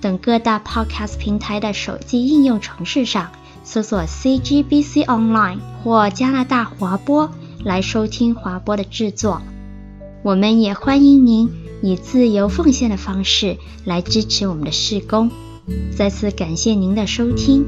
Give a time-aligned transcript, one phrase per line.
[0.00, 3.32] 等各大 Podcast 平台的手机应用程式上
[3.64, 7.30] 搜索 CGBC Online 或加拿大华播
[7.64, 9.42] 来收听华播的制作。
[10.22, 11.50] 我们也欢迎您
[11.82, 15.30] 以自由奉献的方式来支持我们的事工。
[15.96, 17.64] 再次感谢您的收听。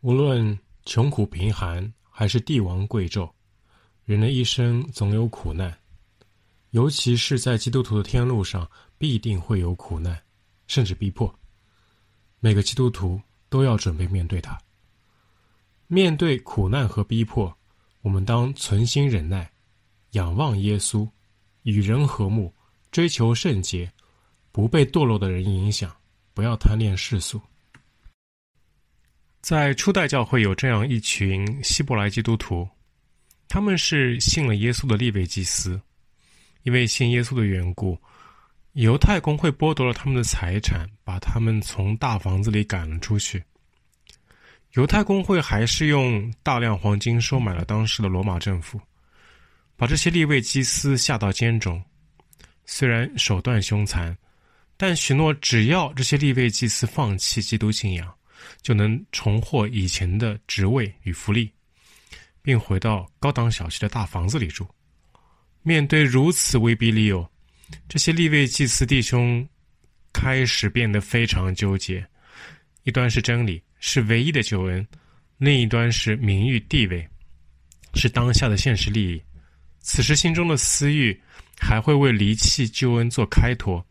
[0.00, 3.30] 无论穷苦贫寒，还是帝王贵胄，
[4.04, 5.77] 人的一生总有苦难，
[6.70, 10.20] 尤其是在基督徒的天路上，必定会有苦难，
[10.66, 11.32] 甚至逼迫。
[12.40, 14.58] 每个基督徒都要准备面对它。
[15.86, 17.56] 面对苦难和逼迫，
[18.02, 19.50] 我们当存心忍耐，
[20.10, 21.08] 仰望耶稣，
[21.62, 22.52] 与人和睦，
[22.90, 23.90] 追求圣洁，
[24.52, 25.90] 不被堕落的人影响，
[26.34, 27.40] 不要贪恋世俗。
[29.40, 32.68] 在初代教会有这样一群希伯来基督徒，
[33.48, 35.80] 他们是信了耶稣的利未祭司，
[36.68, 37.98] 因为信耶稣的缘故，
[38.74, 43.42] 犹太公会剥夺了他们的财产，把他们从大房子里赶了出去。
[44.74, 48.78] 犹太公会还是用大量黄金收买了当时的罗马政府，
[49.78, 51.82] 把这些立位祭司下到监中。
[52.66, 54.14] 虽然手段凶残，
[54.76, 58.14] 但许诺只要这些立位祭司放弃基督信仰。
[58.60, 61.50] 就能重获以前的职位与福利，
[62.42, 64.68] 并回到高档小区的大房子里住。
[65.68, 67.30] 面对如此威逼利诱，
[67.90, 69.46] 这些利未祭司弟兄
[70.14, 72.02] 开始变得非常纠结：
[72.84, 74.82] 一端是真理，是唯一的救恩；
[75.36, 77.06] 另一端是名誉地位，
[77.92, 79.22] 是当下的现实利益。
[79.80, 81.14] 此时心中的私欲
[81.60, 83.84] 还会为离弃救恩做开脱。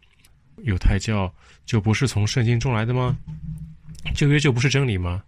[0.64, 1.32] 犹太教
[1.64, 3.16] 就不是从圣经中来的吗？
[4.16, 5.24] 旧约就不是真理吗？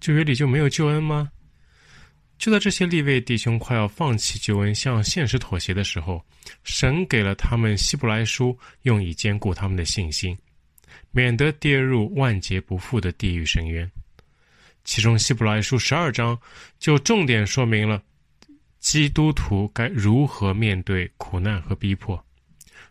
[0.00, 1.30] 旧约里就没有救恩吗？
[2.42, 6.20] 就在这些立位弟兄快要放弃救恩、向现实妥协的时候，
[6.64, 10.36] 神给了他们希伯来书，用以坚固他们的信心，
[11.12, 13.88] 免得跌入万劫不复的地狱深渊。
[14.82, 16.36] 其中希伯来书十二章
[16.80, 18.02] 就重点说明了
[18.80, 22.20] 基督徒该如何面对苦难和逼迫，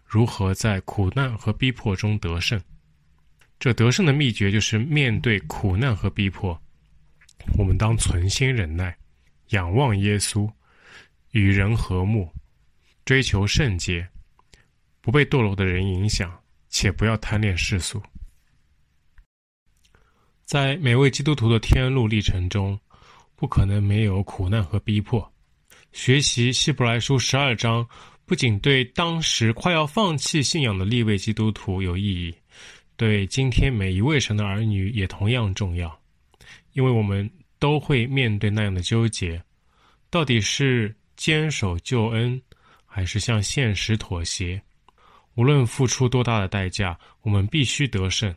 [0.05, 2.57] 如何在苦难和逼迫中得胜。
[3.59, 6.57] 这得胜的秘诀就是面对苦难和逼迫，
[7.57, 8.95] 我们当存心忍耐，
[9.51, 10.51] 仰望耶稣，
[11.31, 12.29] 与人和睦，
[13.05, 14.07] 追求圣洁，
[14.99, 16.37] 不被堕落的人影响，
[16.69, 18.01] 且不要贪恋世俗。
[20.43, 22.77] 在每位基督徒的天路历程中，
[23.35, 25.31] 不可能没有苦难和逼迫。
[25.93, 27.87] 学习希伯来书十二章，
[28.25, 32.33] 不仅对当时快要放弃信仰的立位基督徒有意义。
[32.95, 35.99] 对今天每一位神的儿女也同样重要，
[36.73, 37.29] 因为我们
[37.61, 39.39] 都会面对那样的纠结：
[40.09, 42.41] 到底是坚守救恩，
[42.87, 44.59] 还是向现实妥协？
[45.35, 48.35] 无论付出多大的代价，我们必须得胜。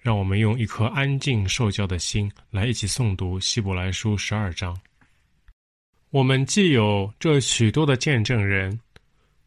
[0.00, 4.76] 让我们用一颗安静受教的心来一起诵读希伯来书十二章。
[6.10, 8.76] 我们既有这许多的见证人，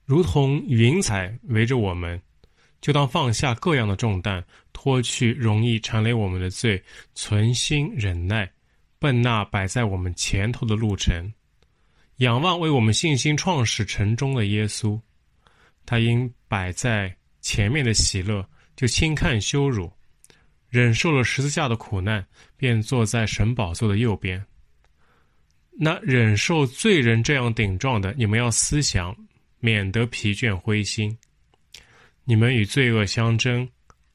[0.06, 2.18] 如同云彩围着我们。
[2.80, 4.42] 就当放下各样的重担，
[4.72, 6.82] 脱去容易缠累我们的罪，
[7.14, 8.50] 存心忍耐，
[9.00, 11.34] 奔那摆在我们前头的路程，
[12.18, 15.00] 仰望为我们信心创始成终的耶稣。
[15.86, 19.92] 他因摆在前面的喜乐，就轻看羞辱，
[20.70, 22.26] 忍受了十字架的苦难，
[22.58, 24.44] 便坐在神宝座的右边。
[25.78, 29.16] 那忍受罪人这样顶撞的，你们要思想，
[29.60, 31.16] 免得疲倦灰心。
[32.24, 33.70] 你们与罪恶相争，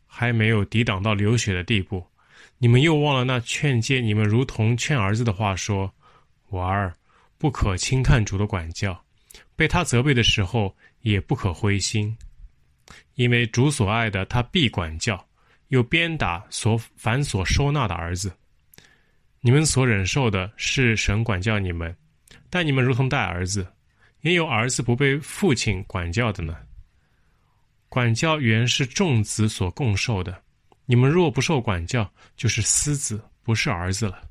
[0.06, 2.04] 还没有抵挡到流血的地步，
[2.62, 5.90] 你们又忘了那劝诫你们如同劝儿子的话说
[6.50, 6.94] ：“我儿，
[7.38, 9.02] 不可轻看主的管教，
[9.56, 12.14] 被他责备的时候也不可灰心，
[13.14, 15.26] 因为主所爱的，他必管教，
[15.68, 18.30] 又鞭打所反所收纳的儿子。
[19.40, 21.96] 你们所忍受的是神管教你们，
[22.50, 23.66] 但你们如同待儿子，
[24.20, 26.54] 也有儿子不被父亲管教的呢。”
[27.88, 30.42] 管教原是众子所共受的，
[30.90, 34.28] 你们若不受管教，就是私子，不是儿子了。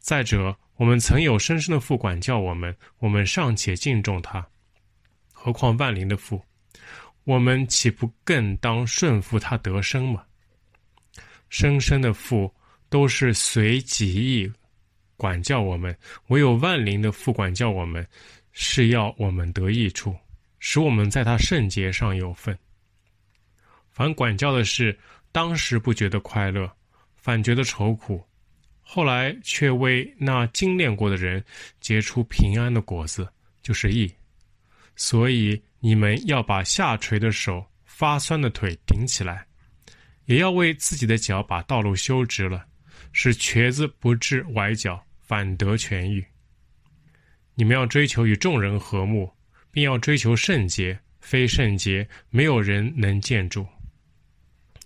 [0.00, 4.44] 再者，我们曾有生身的父管教我们，我们尚且敬重他，
[5.32, 6.44] 何况万灵的父，
[7.22, 10.24] 我们岂不更当顺服他得生吗？
[11.50, 12.52] 生身的父
[12.88, 14.52] 都是随己意
[15.16, 15.96] 管教我们，
[16.30, 18.04] 唯有万灵的父管教我们，
[18.50, 20.16] 是要我们得益处，
[20.58, 22.58] 使我们在他圣洁上有份。
[23.92, 24.98] 凡管教的事，
[25.34, 26.72] 当时不觉得快乐，
[27.16, 28.24] 反觉得愁苦，
[28.80, 31.44] 后来却为那精炼过的人
[31.80, 33.28] 结出平安的果子，
[33.60, 34.08] 就是义。
[34.94, 39.44] 所以你们要把下垂的手、发酸的腿顶起来。
[40.26, 42.64] 也要为自己的脚把道路修直了，
[43.10, 46.24] 使瘸子不致崴脚，反得痊愈。
[47.56, 49.28] 你们要追求与众人和睦，
[49.72, 53.66] 并要追求圣洁，非圣洁，没有人能见主。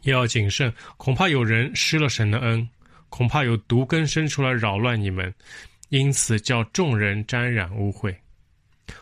[0.03, 2.69] 也要谨慎，恐怕有人失了神的恩，
[3.09, 5.33] 恐怕有毒根生出来扰乱你们，
[5.89, 8.15] 因此叫众人沾染污秽。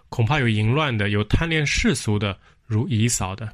[0.09, 3.53] 恐怕有淫乱的，有贪恋世俗的，如以扫的。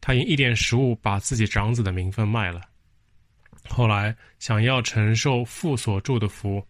[0.00, 2.62] 他因一点食物把自己长子的名分卖了，
[3.68, 6.66] 后来想要承受父所祝的福，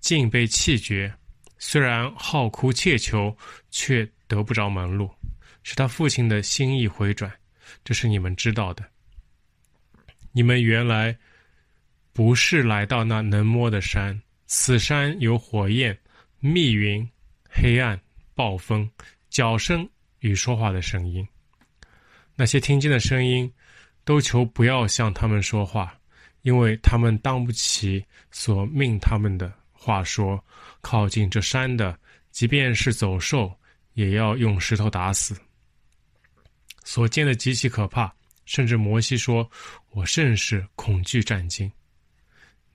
[0.00, 1.12] 竟被弃绝。
[1.58, 3.36] 虽然好哭切求，
[3.70, 5.10] 却得不着门路，
[5.62, 7.32] 使他父亲的心意回转。
[7.82, 8.84] 这是你们知道的。
[10.36, 11.16] 你们原来
[12.12, 15.96] 不是来到那能摸的山，此山有火焰、
[16.40, 17.08] 密云、
[17.48, 17.98] 黑暗、
[18.34, 18.90] 暴风、
[19.30, 19.88] 脚声
[20.18, 21.24] 与说话的声音。
[22.34, 23.48] 那些听见的声音，
[24.04, 25.96] 都求不要向他们说话，
[26.42, 30.44] 因为他们当不起所命他们的话说。
[30.80, 31.96] 靠近这山的，
[32.32, 33.56] 即便是走兽，
[33.92, 35.34] 也要用石头打死。
[36.82, 38.12] 所见的极其可怕，
[38.44, 39.48] 甚至摩西说
[39.94, 41.70] ：“我甚是恐惧战惊。”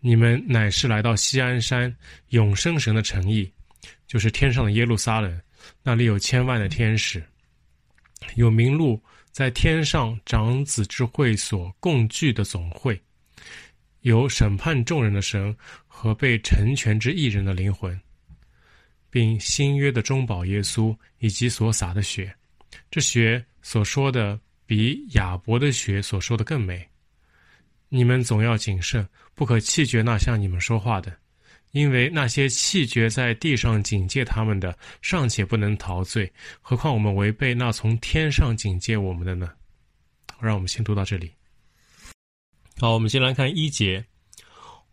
[0.01, 1.95] 你们乃是来到锡安山
[2.29, 3.51] 永生神的诚意，
[4.07, 5.41] 就是天上的耶路撒冷，
[5.83, 7.23] 那里有千万的天使，
[8.35, 9.01] 有名录。
[9.31, 12.99] 在天上长子之会所共聚的总会，
[14.01, 15.55] 有审判众人的神
[15.85, 17.97] 和被成全之一人的灵魂，
[19.09, 22.35] 并新约的中保耶稣以及所洒的血。
[22.89, 26.88] 这血所说的比亚伯的血所说的更美。
[27.89, 31.11] 你们总要谨慎，不可气绝那向你们说话的。
[31.71, 36.31] 因为那些气绝在地上警戒他们的，尚且不能逃罪，
[36.61, 39.51] 何况我们违背那从天上警戒我们的呢？
[40.39, 41.31] 让我们先读到这里。
[42.79, 44.03] 好，我们先来看一节。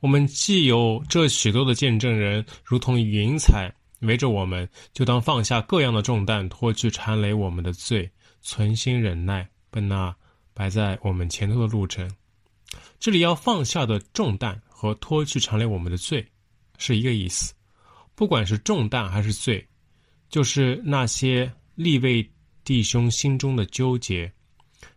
[0.00, 8.10] 我们既有这许多的见证人，如同云彩围着我们，就当放下各样的重担，脱去缠累我们的罪，
[8.42, 10.14] 存心忍耐，奔那
[10.52, 12.10] 摆在我们前头的路程。
[12.98, 16.26] 这里要放下的重担和脱去缠累我们的罪。
[16.78, 17.54] 是一个意思，
[18.14, 19.66] 不管是重担还是罪，
[20.28, 22.30] 就是那些立位
[22.64, 24.30] 弟兄心中的纠结。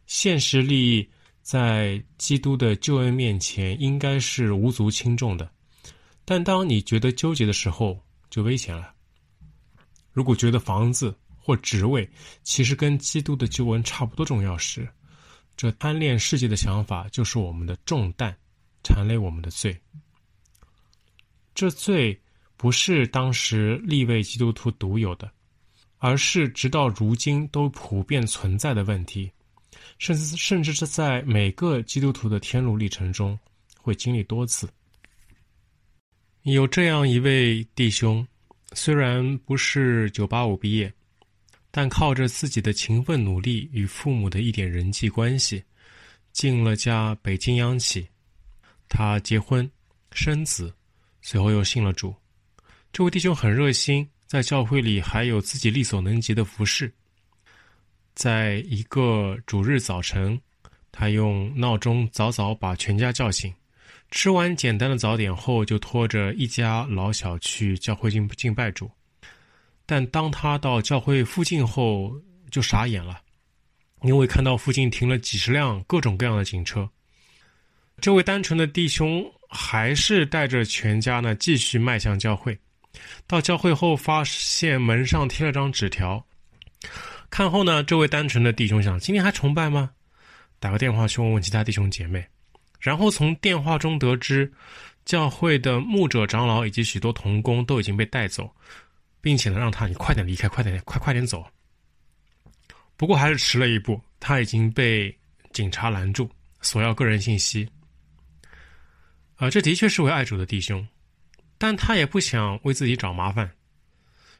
[0.05, 1.09] 现实利益
[1.41, 5.49] 在基督的救恩面前应该是无足轻重的，
[6.25, 7.97] 但当你觉得纠结的时候，
[8.29, 8.93] 就危险了。
[10.11, 12.09] 如果觉得房子或职位
[12.43, 14.85] 其实跟基督的救恩差不多重要时，
[15.59, 18.33] 这贪恋世界的想法就是我们的重担，
[18.81, 19.77] 缠累我们的罪。
[21.53, 22.17] 这罪
[22.55, 25.29] 不是当时立位基督徒独有的，
[25.97, 29.29] 而是直到如今都普遍存在的问题，
[29.97, 33.37] 甚至甚至是在每个基督徒的天路历程中
[33.81, 34.65] 会经历多次。
[36.43, 38.25] 有这样一位弟兄，
[38.71, 40.93] 虽然不是九八五毕业，
[41.79, 45.63] 但靠着自己的勤奋努力与父母的一点人际关系，
[46.33, 48.05] 进了家北京央企，
[48.89, 49.65] 他结婚
[50.11, 50.73] 生子。
[51.21, 52.13] 随后又信了主，
[52.91, 56.93] 这位弟兄很热心，在教会里还有自己力所能及的服侍。
[58.13, 60.37] 在一个主日早晨，
[60.91, 63.53] 他用闹钟早早把全家叫醒，
[64.11, 68.91] 吃完简单的早点后，就拖着一家老小去教会敬敬拜主。
[69.89, 72.13] 但当他到教会附近后，
[72.51, 73.19] 就傻眼了，
[74.03, 76.87] 因为看到附近停了几十辆各种各样的警车。
[77.99, 79.25] 这位单纯的弟兄。
[79.51, 82.55] 还是带着全家呢，继续迈向教会。
[83.25, 86.23] 到教会后，发现门上贴了张纸条。
[87.31, 89.89] 看后呢，这位单纯的弟兄想：今天还崇拜吗？
[90.59, 92.23] 打个电话去问问其他弟兄姐妹。
[92.79, 94.53] 然后从电话中得知，
[95.03, 98.47] 教会的牧者长老以及许多童工都已经被带走，
[99.21, 101.45] 并且呢，让他你快点离开，快点，快快点走。
[102.95, 105.15] 不过还是迟了一步，他已经被
[105.53, 106.29] 警察拦住，
[106.61, 107.69] 索要个人信息。
[109.35, 110.85] 啊，这的确是位爱主的弟兄，
[111.57, 113.49] 但他也不想为自己找麻烦，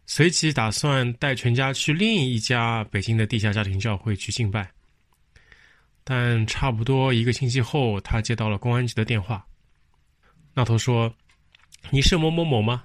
[0.05, 4.69] 随即打算带全家去另一家北京的地下家庭教会去敬拜。
[6.03, 9.45] 但差不多一个星期后，他接到了公安局的电话。
[10.53, 11.13] 那头说
[11.91, 12.83] ：“你是某某某吗？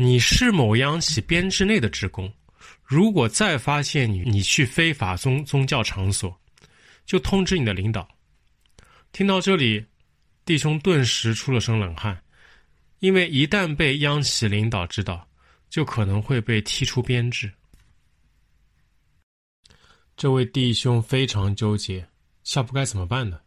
[0.00, 2.32] 你是某央企编制内的职工。
[2.84, 6.40] 如果再发现你你去非法宗宗教场所，
[7.04, 8.08] 就通知你的领导。”
[9.10, 9.84] 听到这里，
[10.44, 12.22] 弟兄顿时出了身冷汗，
[13.00, 15.28] 因为一旦被央企领导知道，
[15.68, 17.52] 就可能会被踢出编制。
[20.16, 22.08] 这位弟兄非常纠结，
[22.44, 23.40] 下步该怎么办呢？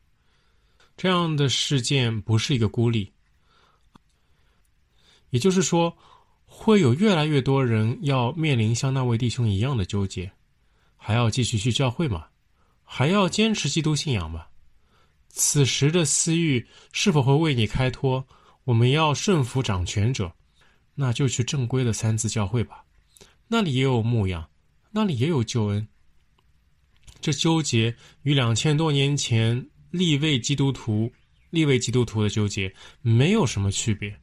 [0.98, 3.14] 这样的事件不是一个孤立，
[5.30, 5.98] 也就是说，
[6.64, 10.32] 会有越来越多人要面临像那位弟兄一样的纠结，
[10.96, 12.28] 还要继续去教会吗？
[12.84, 14.46] 还要坚持基督信仰吗？
[15.30, 18.24] 此时的私欲是否会为你开脱？
[18.64, 20.32] 我们要顺服掌权者，
[20.94, 22.86] 那就去正规的三自教会吧，
[23.48, 24.48] 那里也有牧养，
[24.92, 25.88] 那里也有救恩。
[27.22, 31.12] 这纠结与两千多年前立位基督徒、
[31.50, 34.16] 立位基督徒的纠结没有什么区别，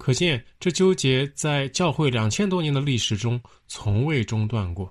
[0.00, 3.38] 可见这纠结在教会两千多年的历史中
[3.68, 4.90] 从未中断过。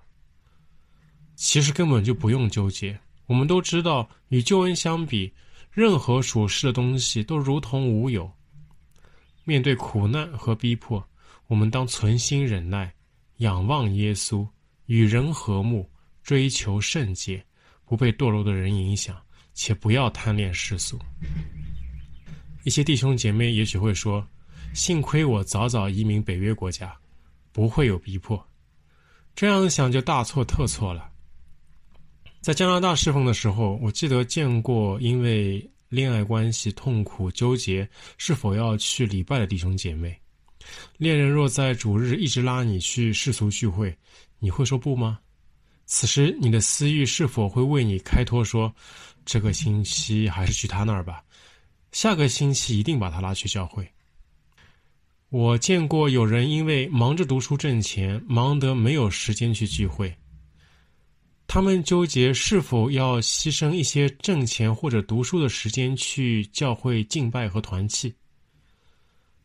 [1.35, 5.33] 其实根本就不用纠结，我们都知道，与救恩相比，
[5.71, 8.31] 任何属世的东西都如同无有。
[9.45, 11.03] 面对苦难和逼迫，
[11.47, 12.93] 我们当存心忍耐，
[13.37, 14.47] 仰望耶稣，
[14.85, 15.89] 与人和睦。
[16.21, 17.43] 追求圣洁，
[17.85, 19.17] 不被堕落的人影响，
[19.55, 20.99] 且不要贪恋世俗。
[22.63, 24.23] 一些弟兄姐妹也许会说
[24.73, 26.95] ：“幸亏我早早移民北约国家，
[27.51, 28.43] 不会有逼迫。”
[29.35, 31.09] 这样想就大错特错了。
[32.41, 40.17] 在加拿大侍奉的时候，我记得见过因为恋爱关系痛苦纠结是否要去礼拜的弟兄姐妹。
[40.97, 43.95] 恋人若在主日一直拉你去世俗聚会，
[44.39, 45.19] 你会说不吗？
[45.85, 48.73] 此时，你的私欲是否会为你开脱说
[49.25, 51.23] ：“这个星期还是去他那儿吧，
[51.91, 53.89] 下个星期一定把他拉去教会。”
[55.29, 60.15] 我见过有人因为忙着读书挣钱，忙得没有时间去聚会。
[61.45, 68.13] 他们纠结是否要牺牲一些挣钱或者读书的时间去教会敬拜和团契。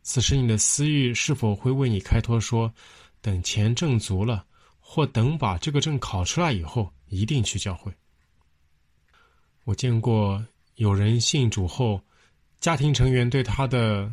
[0.02, 2.72] 此时，你的私欲是否会为你开脱说
[3.20, 4.44] ：“等钱挣足了。”
[4.86, 7.92] 或等把这个证考出来以后，一定去教会。
[9.64, 10.42] 我见过
[10.76, 12.00] 有人信主后，
[12.60, 14.10] 家庭成员对他的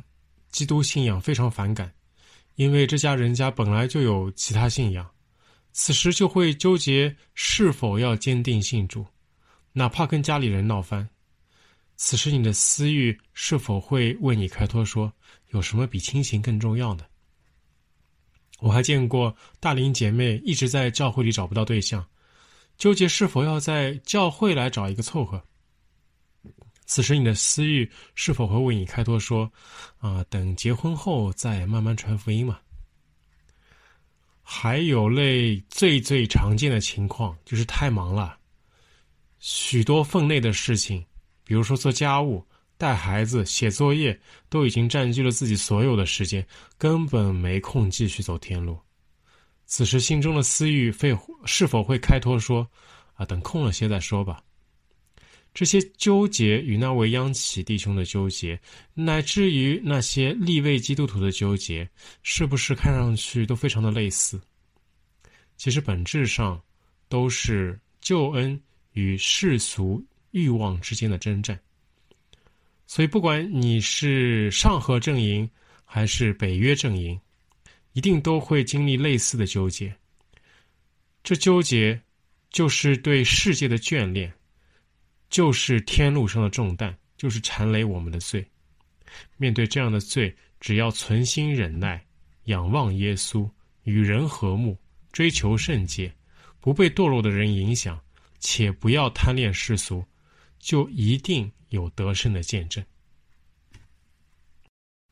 [0.51, 1.91] 基督信仰非常反感，
[2.55, 5.09] 因为这家人家本来就有其他信仰，
[5.71, 9.05] 此时就会纠结是否要坚定信主，
[9.71, 11.07] 哪怕跟家里人闹翻。
[11.95, 15.11] 此时你的私欲是否会为你开脱说，
[15.49, 17.05] 有什么比亲情更重要的？
[18.59, 22.05] 我还见过大龄姐妹一直在教会里找不到对象，
[22.77, 25.43] 纠结是否要在教会来找一个凑合。
[26.93, 29.49] 此时你的私欲是否会为你开脱说
[29.99, 32.59] ：“啊，等结婚后再慢慢传福音嘛？”
[34.43, 38.37] 还有类最最常见的情况就是太忙了，
[39.39, 41.01] 许多分内的事情，
[41.45, 42.45] 比如说做家务。
[42.77, 44.19] 带孩子、写作业
[44.49, 46.45] 都已经占据了自己所有的时间，
[46.77, 48.77] 根本没空继续走天路。
[49.65, 52.67] 此时心中的私欲会是否会开脱说
[53.15, 54.43] ：“啊，等空了些再说吧。”
[55.53, 58.59] 这些纠结与那位央企弟兄的纠结，
[58.93, 61.89] 乃至于那些立位基督徒的纠结，
[62.23, 64.39] 是不是看上去都非常的类似？
[65.57, 66.61] 其实本质上
[67.09, 68.59] 都是救恩
[68.93, 71.59] 与世俗欲望之间的征战。
[72.87, 75.49] 所以，不管你是上合阵营
[75.85, 77.19] 还是北约阵营，
[77.93, 79.93] 一定都会经历类似的纠结。
[81.23, 82.01] 这纠结
[82.49, 84.33] 就是对世界的眷恋，
[85.31, 88.45] 就是天路上的重担，就是缠累我们的罪。
[89.37, 92.05] 面对这样的罪，只要存心忍耐，
[92.43, 93.49] 仰望耶稣，
[93.85, 94.77] 与人和睦，
[95.11, 96.13] 追求圣洁，
[96.59, 97.99] 不被堕落的人影响，
[98.39, 100.05] 且不要贪恋世俗，
[100.59, 101.51] 就一定。
[101.71, 102.83] 有得胜的见证，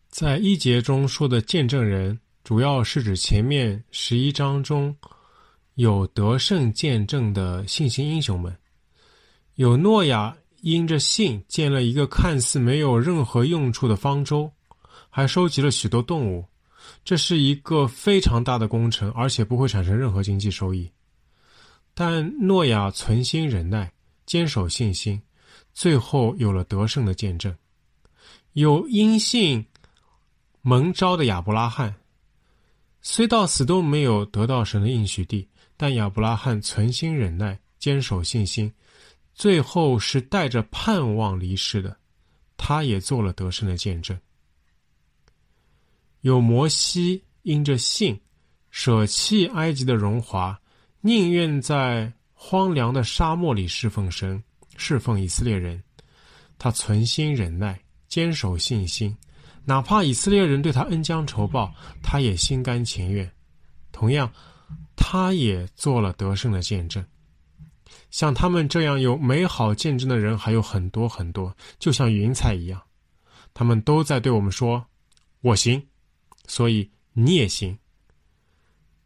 [0.10, 4.94] 在一节中说的见证人，主要是指前面十一章中
[5.76, 8.54] 有得胜见证的信心英雄们。
[9.60, 14.50] 有诺亚因着信建了一个看似没有任何用处的方舟，
[15.10, 16.46] 还收集了许多动物，
[17.04, 20.90] 这是一个非常大的工程，而且不会产生任何经济收益。
[21.94, 23.92] 但诺亚存心忍耐，
[24.26, 25.22] 坚守信心。
[25.74, 27.54] 最后有了得胜的见证，
[28.54, 29.66] 有因信
[30.62, 31.94] 蒙召的亚伯拉罕，
[33.02, 38.72] 虽到死都没有得到神的应许地，但亚伯拉罕存心忍耐，坚守信心，
[39.40, 41.96] 最后是带着盼望离世的，
[42.58, 44.20] 他也做了得胜的见证。
[46.20, 48.20] 有摩西因着信，
[48.70, 50.60] 舍弃埃及的荣华，
[51.00, 54.44] 宁愿在荒凉的沙漠里侍奉神，
[54.76, 55.82] 侍奉以色列人。
[56.58, 57.80] 他存心忍耐，
[58.10, 59.16] 坚守信心，
[59.64, 63.32] 哪怕以色列人对他恩将仇报，他也心甘情愿。
[63.94, 64.30] 同样，
[64.98, 67.02] 他也做了得胜的见证。
[68.12, 72.82] 像他们这样有美好见证的人还有很多很多，就像云彩一样，
[73.54, 74.86] 他们都在对我们说
[75.42, 75.82] ：“我行，
[76.48, 77.78] 所以你也行。”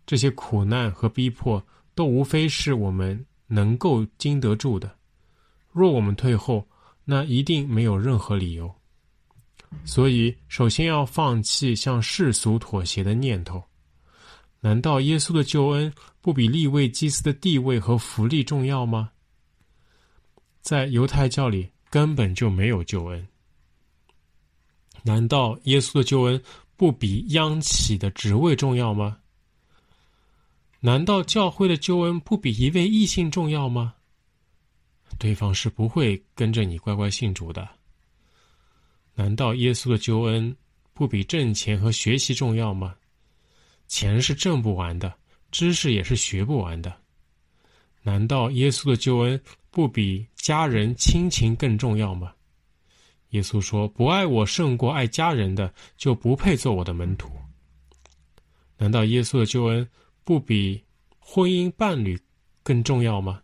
[0.05, 4.93] 这些苦难和逼迫都无非是我们能够经得住的。
[5.71, 6.67] 若我们退后，
[7.05, 8.73] 那一定没有任何理由。
[9.85, 13.63] 所以，首先要放弃向世俗妥协的念头。
[14.63, 19.11] 难道耶稣的救恩不比利位祭司的地位和福利重要吗？
[20.61, 23.27] 在犹太教里根本就没有救恩。
[25.01, 26.41] 难道耶稣的救恩
[26.77, 29.17] 不比央企的职位重要吗？
[30.79, 33.93] 难道教会的救恩不比一位异性重要吗？
[35.19, 37.67] 对方是不会跟着你乖乖信主的。
[39.13, 40.55] 难道耶稣的救恩
[40.93, 42.95] 不比挣钱和学习重要吗？
[43.93, 45.13] 钱是挣不完的，
[45.51, 46.91] 知识也是学不完的。
[48.01, 52.33] 难道耶稣的救恩不比家人亲情更重要吗？
[53.29, 57.29] 耶稣说：“不爱我胜过爱家人的，就不配做我的门徒。”
[58.77, 59.87] 难道耶稣的救恩
[60.23, 60.83] 不比
[61.19, 62.19] 婚姻伴侣
[62.63, 63.43] 更重要吗？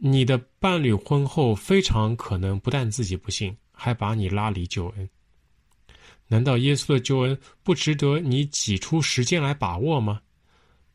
[0.00, 5.08] 你的伴侣婚后非常可能不但自己不信，还把你拉离救恩。
[6.28, 10.20] 难道耶稣的救恩不值得你挤出时间来把握吗？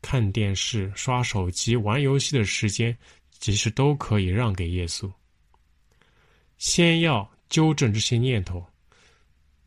[0.00, 2.96] 看电视、刷手机、玩游戏的时间，
[3.40, 5.10] 其实都可以让给耶稣。
[6.58, 8.64] 先要纠正这些念头，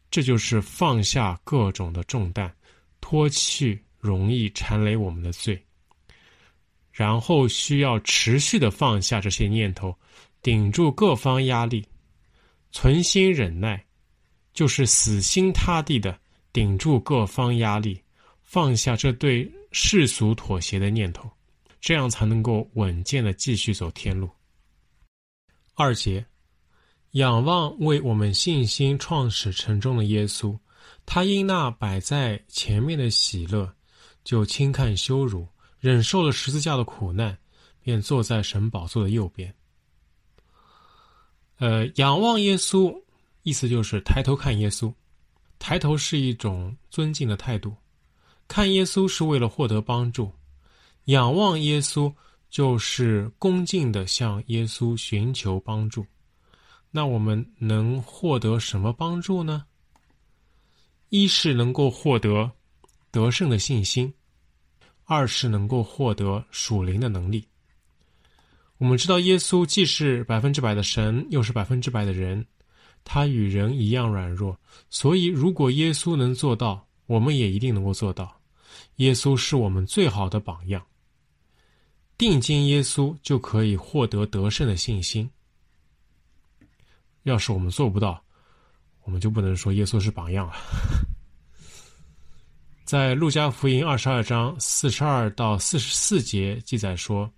[0.10, 2.56] 这就是放下各种的重担，
[3.02, 5.62] 脱去容易缠累我们的罪。
[6.92, 9.96] 然后需要持续的放下这些念头，
[10.42, 11.86] 顶住各方压力，
[12.72, 13.87] 存心忍耐。
[14.58, 16.20] 就是死心塌地的
[16.52, 18.02] 顶住各方压力，
[18.42, 21.30] 放下这对世俗妥协的念头，
[21.80, 24.28] 这样才能够稳健的继续走天路。
[25.76, 26.26] 二节，
[27.12, 30.58] 仰望为我们信心创始成终的耶稣，
[31.06, 33.72] 他因那摆在前面的喜乐，
[34.24, 35.48] 就轻看羞辱，
[35.80, 37.38] 忍受了十字架的苦难，
[37.84, 39.54] 便坐在神宝座的右边。
[41.60, 43.04] 呃，仰望耶稣。
[43.48, 44.94] 意思就是抬头看耶稣，
[45.58, 47.74] 抬头是一种尊敬的态度，
[48.46, 50.30] 看耶稣是为了获得帮助，
[51.06, 52.14] 仰望耶稣
[52.50, 56.06] 就是恭敬地向耶稣寻求帮助。
[56.92, 59.64] 那我们能获得什么帮助呢？
[61.08, 62.52] 一是能够获得
[63.12, 64.14] 得胜的信心，
[65.06, 67.48] 二是能够获得属灵的能力。
[68.78, 72.46] 我们知道耶稣既是百分之百的神，又是百分之百的人。
[73.10, 78.38] 他与人一样软弱，所以如果耶稣能做到，我们也一定能够做到。
[78.98, 80.86] 耶稣是我们最好的榜样。
[82.18, 85.30] 定睛耶稣，就可以获得得胜的信心。
[87.24, 88.22] 要是我们做不到，
[89.04, 90.56] 我们就不能说耶稣是榜样了。
[92.84, 97.32] 在路加福音二十二章四十二到四十四节记载说：“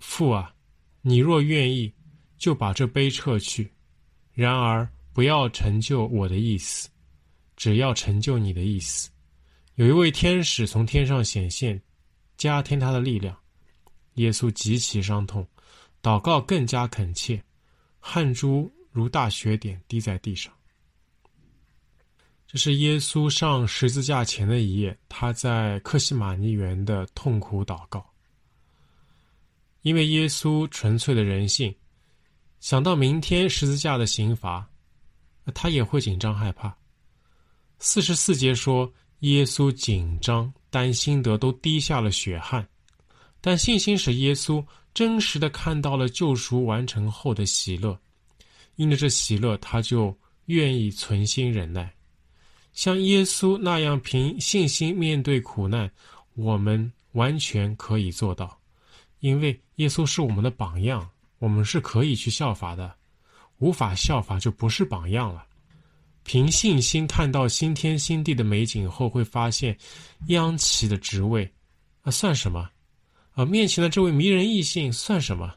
[0.00, 0.52] 父啊，
[1.00, 1.94] 你若愿意，
[2.38, 3.72] 就把这杯撤去。”
[4.40, 6.88] 然而，不要成就我的意思，
[7.56, 9.10] 只要成就你的意思。
[9.74, 11.78] 有一位天使从天上显现，
[12.38, 13.36] 加添他的力量。
[14.14, 15.46] 耶稣极其伤痛，
[16.02, 17.44] 祷告更加恳切，
[17.98, 20.50] 汗珠如大雪点滴在地上。
[22.46, 28.10] 这是耶稣上十字架前的一夜，他在克西马尼园的痛苦祷告。
[29.82, 31.74] 因为耶稣纯粹的人性。
[32.60, 34.68] 想到明天十字架的刑罚，
[35.54, 36.76] 他也会紧张害怕。
[37.78, 42.68] 四十四节说，耶稣紧张担心得都滴下了血汗，
[43.40, 47.98] 但信心使耶稣真实的看到了救赎完成后的喜乐，
[48.76, 51.90] 因着这喜乐，他就愿意存心忍耐，
[52.74, 55.90] 像耶稣那样凭信心面对苦难，
[56.34, 58.60] 我们完全可以做到，
[59.20, 61.08] 因为耶稣是我们的榜样。
[61.40, 62.94] 我们是可以去效法的，
[63.58, 65.44] 无法效法就不是榜样了。
[66.22, 69.76] 凭信心看到新天新地的美景后，会发现
[70.28, 71.50] 央企的职位，
[72.02, 72.70] 啊算什么？
[73.32, 75.52] 啊面前的这位迷人异性算什么？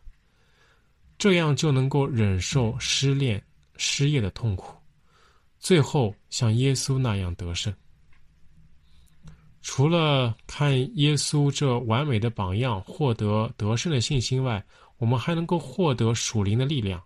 [1.17, 3.43] 这样就能够忍受失恋、
[3.75, 4.73] 失业的痛苦，
[5.59, 7.73] 最后像耶稣那样得胜。
[9.61, 14.61] 除了看耶稣这完美的榜样获得得胜的信心外，
[15.03, 17.03] 我们还能够获得属灵的力量。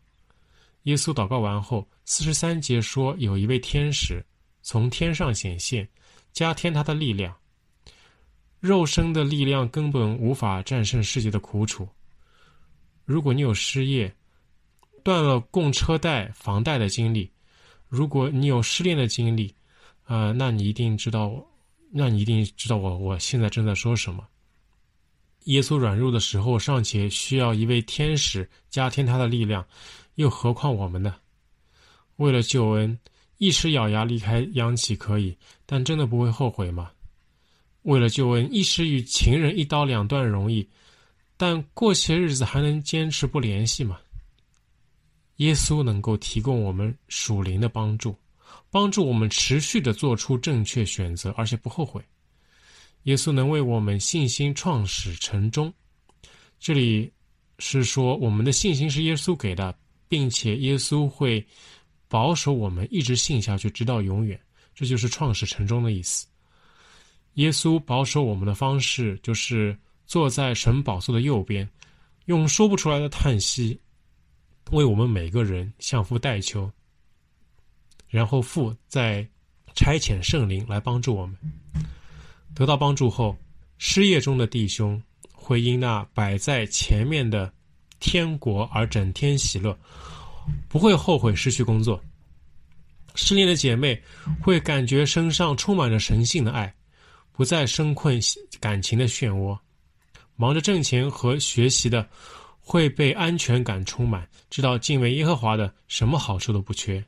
[0.84, 4.24] 耶稣祷告完后，四十三节说，有一位天使
[4.62, 5.90] 从天上显现，
[6.32, 7.36] 加添他的力量。
[8.60, 11.90] 肉身的力量根本无法战胜世界的苦楚。
[13.04, 14.16] 如果你有失业、
[15.04, 17.32] 断了供车贷、房贷的经历，
[17.88, 19.48] 如果你有失恋的经历，
[20.04, 21.44] 啊、呃，那你一定知道。
[21.90, 24.24] 那你一定知道我我现在正在说什么。
[25.48, 29.66] 耶稣软弱的时候尚且需要一位天使加添他的力量，
[30.16, 31.16] 又何况我们呢？
[32.18, 33.00] 为了救恩，
[33.38, 36.92] 一时咬牙离开央企可以，但真的不会后悔吗？
[37.84, 40.68] 为了救恩，一时与情人一刀两断容易，
[41.38, 43.98] 但过些日子还能坚持不联系吗？
[45.38, 48.14] 耶稣能够提供我们属灵的帮助。
[48.70, 52.04] 帮助我们持续地做出正确选择，而且不后悔。
[53.08, 55.74] 耶稣能为我们信心创始成终。
[56.60, 57.10] 这里
[57.58, 59.74] 是说，我们的信心是耶稣给的，
[60.10, 61.46] 并且耶稣会
[62.10, 64.38] 保守我们一直信下去，直到永远。
[64.76, 66.28] 这就是创始成终的意思。
[67.36, 71.68] 耶稣保守我们的方式，就是坐在神宝座的右边，
[72.26, 73.80] 用说不出来的叹息，
[74.72, 76.70] 为我们每个人向父代求。
[78.10, 79.26] 然后父再
[79.76, 81.38] 差遣圣灵来帮助我们。
[82.54, 83.38] 得到帮助后，
[83.78, 87.52] 失业中的弟兄会因那摆在前面的
[88.00, 89.78] 天国而整天喜乐，
[90.68, 92.02] 不会后悔失去工作。
[93.16, 94.00] 失恋的姐妹
[94.42, 96.74] 会感觉身上充满着神性的爱，
[97.32, 98.20] 不再深困
[98.60, 99.58] 感情的漩涡。
[100.36, 102.08] 忙着挣钱和学习的
[102.60, 107.04] 会被安全感充满，知道敬畏耶和华的什么好处都不缺。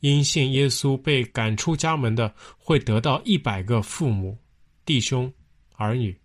[0.00, 4.38] 因信耶稣被赶出家门的，会得到一百个父母、
[4.84, 5.32] 弟兄、
[5.74, 6.16] 儿女，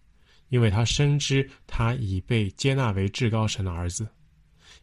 [0.49, 4.07] 因为他深知他已被接纳为至高神的儿子。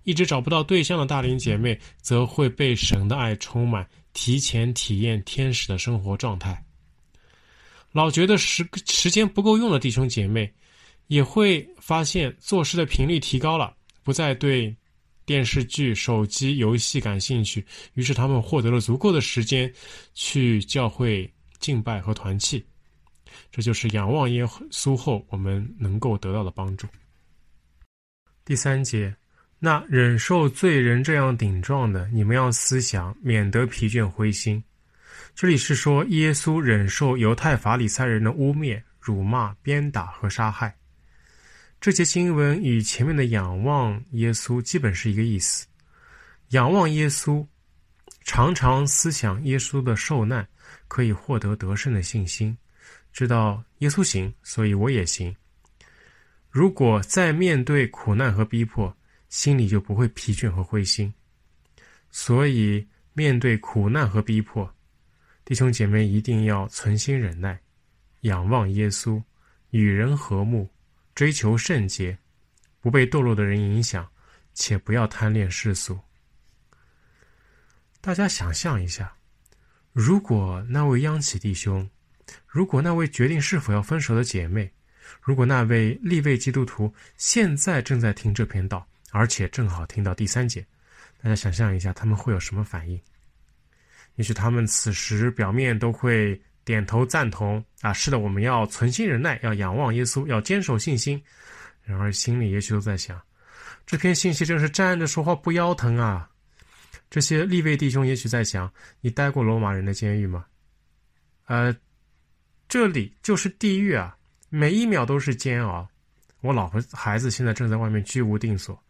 [0.05, 6.65] 一直找不到对象的大龄姐妹，则会被神的爱充满，提前体验天使的生活状态。
[7.93, 10.53] 老觉得时时间不够用的弟兄姐妹，
[11.09, 14.75] 也会发现做事的频率提高了，不再对。
[15.31, 17.65] 电视剧、手机游戏感兴趣，
[17.95, 19.73] 于是他们获得了足够的时间
[20.13, 22.67] 去教会敬拜和团契。
[23.53, 26.89] 这就是仰望耶稣后我们能够得到的帮助。
[28.45, 29.15] 第三节，
[29.61, 34.61] 那忍受罪人这样顶撞的，你们要思想，免得疲倦灰心。
[35.37, 40.80] 这里是说耶稣忍受犹太法利赛人的污蔑、辱骂、鞭打和杀害。
[41.81, 45.67] 这节经文与前面的仰望耶稣基本是一个意思。
[46.51, 47.47] 仰望耶稣，
[48.23, 50.47] 常常思想耶稣的受难，
[50.89, 52.55] 可以获得得胜的信心，
[53.15, 55.35] 知道耶稣行，所以我也行。
[56.51, 58.95] 如果在面对苦难和逼迫，
[59.31, 61.11] 心里就不会疲倦和灰心。
[62.11, 64.71] 所以面对苦难和逼迫，
[65.47, 67.59] 弟兄姐妹一定要存心忍耐，
[68.21, 69.23] 仰望耶稣，
[69.71, 70.69] 与人和睦。
[71.21, 72.17] 追求圣洁，
[72.81, 74.11] 不被堕落的人影响，
[74.55, 76.01] 且不要贪恋世俗。
[78.01, 79.15] 大家想象一下，
[79.93, 81.87] 如果那位央企弟兄，
[82.47, 84.73] 如果那位决定是否要分手的姐妹，
[85.21, 90.67] 如果那位立位基督徒现在正在听这篇道，而且正好听到第三节，
[91.23, 92.99] 大家想象一下，他们会有什么反应？
[94.15, 96.41] 也许他们此时表面都会。
[96.71, 97.93] 点头赞同啊！
[97.93, 101.21] 是的，我们要存心忍耐，要仰望耶稣，要坚守信心。
[101.83, 103.21] 然而心里也许都在想：
[103.85, 106.31] 这篇信息真是站着说话不腰疼啊！
[107.11, 110.47] 这些利未弟兄也许在想：你待过罗马人的监狱吗？
[111.47, 111.75] 呃，
[112.69, 114.17] 这里就是地狱啊，
[114.49, 115.89] 每一秒都是煎熬。
[116.41, 118.81] 我老婆孩子现在正在外面居无定所，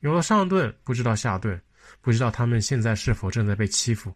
[0.00, 1.60] 有了上顿不知道下顿，
[2.00, 4.10] 不知道他们现在是否正在被欺负。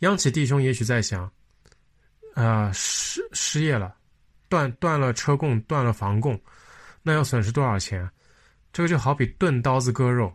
[0.00, 1.30] 央企弟兄也许在想。
[2.36, 3.96] 啊、呃，失失业了，
[4.46, 6.38] 断断了车供，断了房供，
[7.02, 8.06] 那要损失多少钱？
[8.74, 10.30] 这个就好比钝刀子割肉，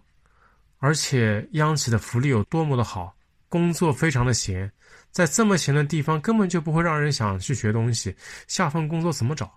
[0.80, 3.16] 而且央企的福利有多么的好，
[3.48, 4.72] 工作非常的闲，
[5.12, 8.16] 在这么闲的地方根本就不会让人想去学东西，
[8.48, 9.56] 下份工作怎么找？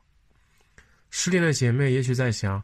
[1.09, 2.63] 失恋的姐妹也许在想，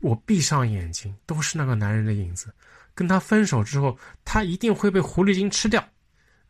[0.00, 2.54] 我闭上眼睛都是那个男人的影子，
[2.94, 5.84] 跟他分手之后，他一定会被狐狸精吃掉。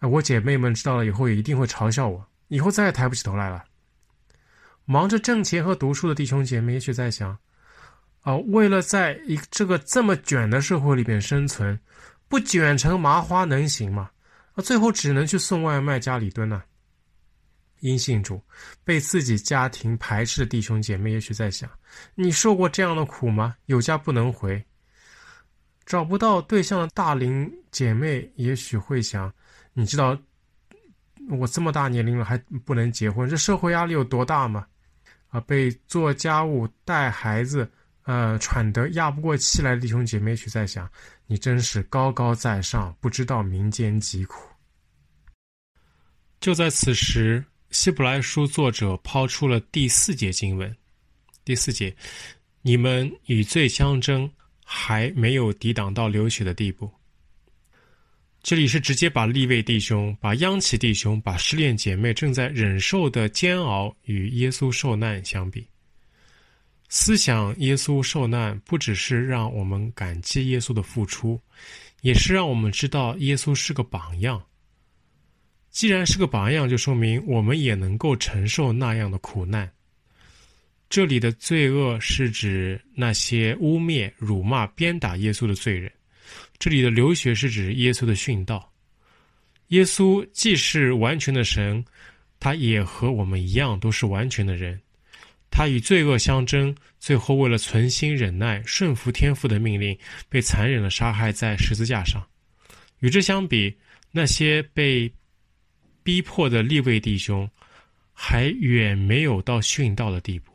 [0.01, 2.28] 我姐妹们知道了以后也一定会嘲笑我。
[2.49, 3.65] 以后再也抬不起头来了。
[4.85, 7.37] 忙着挣钱和读书的弟兄姐妹也许在想：
[8.23, 11.79] 啊、为了在一这个这么卷的社会里边生存，
[12.27, 14.11] 不卷成麻花能行吗？
[14.55, 16.65] 啊，最后只能去送外卖家里蹲了。
[17.81, 18.43] 因信主，
[18.83, 21.71] 被自己家庭排斥的弟兄姐妹，也许在想：
[22.15, 23.55] 你受过这样的苦吗？
[23.67, 24.65] 有家不能回，
[25.87, 29.33] 找不到对象的大龄姐妹，也许会想：
[29.75, 30.19] 你知道
[31.29, 34.67] 我这么大年龄了还不能结婚，这社会压力有多大吗？
[35.29, 37.71] 啊，被做家务、带孩子，
[38.05, 40.91] 呃，喘得压不过气来的弟兄姐妹，也许在想：
[41.27, 44.43] 你真是高高在上，不知道民间疾苦。
[46.41, 47.45] 就在此时。
[47.71, 50.75] 希伯来书作者抛出了第四节经文，
[51.45, 51.95] 第四节，
[52.63, 54.27] 你们与罪相争，
[54.65, 56.91] 还没有抵挡到流血的地步。
[58.43, 65.67] 这里是直接把立位弟兄、把央企弟兄、把失恋姐妹正在忍受的煎熬与耶稣受难相比。
[66.89, 71.39] 思想耶稣受难，不只是让我们感激耶稣的付出，
[72.01, 74.43] 也是让我们知道耶稣是个榜样。
[75.71, 79.71] 既然是个榜样，就说明我们也能够承受那样的苦难。
[80.89, 85.91] 这里的罪恶是指那些污蔑、辱骂、鞭打耶稣的罪人；
[86.59, 88.73] 这里的流血是指耶稣的殉道。
[89.69, 91.85] 耶稣既是完全的神，
[92.41, 94.81] 他也和我们一样都是完全的人。
[95.51, 99.97] 他与罪恶相争，最后为了存心忍耐、顺服天父的命令，
[100.29, 102.23] 被残忍地杀害在十字架上。
[103.01, 103.75] 与之相比，
[104.11, 105.11] 那些被
[106.03, 107.49] 逼迫的立位弟兄，
[108.13, 110.53] 还远没有到殉道的地步。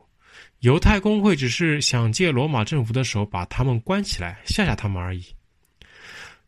[0.60, 5.24] 犹太公会只是想借罗马政府的手把他们关起来，吓吓他们而已。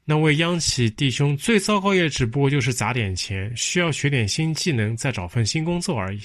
[0.08, 6.22] 那位央企弟兄最糟糕也只不过就是砸点钱，需要学点新技能，再找份新工作而已。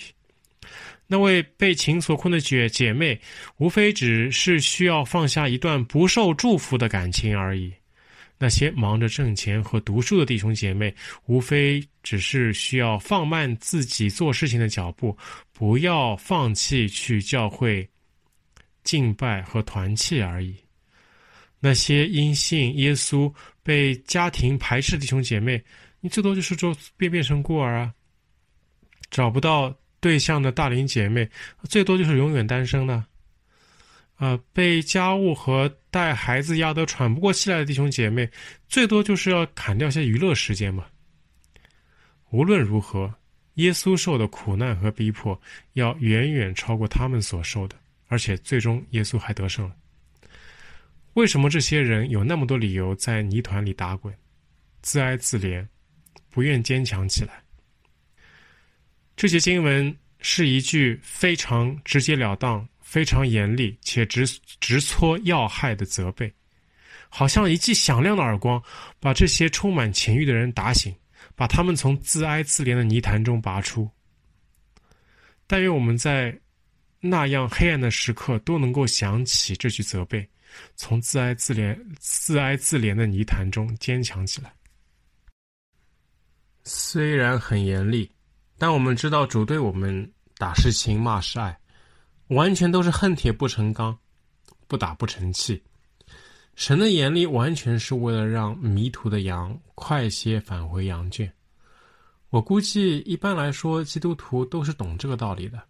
[1.06, 3.18] 那位被情所困的姐姐妹，
[3.56, 7.72] 无非只是需要放下一段不受祝福的感情而已。
[8.38, 10.94] 那些忙着挣钱和读书的弟兄姐妹，
[11.26, 15.16] 无非只是需要放慢自己做事情的脚步，
[15.52, 17.88] 不要放弃去教会
[18.84, 20.54] 敬拜和团契而已。
[21.60, 25.62] 那些因信耶稣被家庭排斥的弟兄姐妹，
[26.00, 27.94] 你最多就是做变变成孤儿啊，
[29.10, 31.28] 找不到对象的大龄姐妹，
[31.68, 33.04] 最多就是永远单身的。
[34.16, 38.28] 呃，被家务和带孩子压得喘不过气来的弟兄姐妹，
[38.68, 40.84] 最多就是要砍掉些娱乐时间嘛。
[42.30, 43.12] 无论如何，
[43.54, 45.40] 耶稣受的苦难和逼迫
[45.72, 47.76] 要远远超过他们所受的，
[48.08, 49.74] 而且最终耶稣还得胜了。
[51.14, 54.14] 为什么这些人有那么多理由在泥团里打滚，
[54.82, 55.66] 自哀自怜，
[56.30, 57.42] 不愿坚强起来？
[59.16, 62.66] 这些经文是一句非常直截了当。
[62.82, 64.26] 非常严厉且直
[64.58, 66.34] 直戳要害的责备，
[67.08, 68.60] 好像一记响亮的耳光，
[68.98, 70.92] 把这些充满情欲的人打醒，
[71.36, 73.88] 把他们从自哀自怜的泥潭中拔出。
[75.46, 76.36] 但愿我们在
[76.98, 80.28] 那样黑暗的时刻都能够想起这句责备，
[80.76, 84.52] 从自哀自怜、自哀自怜的泥潭中坚强起来。
[86.64, 88.10] 虽然很严厉，
[88.58, 91.58] 但我们知道主对我们打是情，骂是爱。
[92.28, 93.98] 完全都是恨铁不成钢，
[94.68, 95.60] 不打不成器。
[96.54, 101.32] 神的严厉完全是为了让迷途的羊快些返回羊圈。
[102.28, 105.60] 我估计一般来说，基督徒都是懂这个道理的。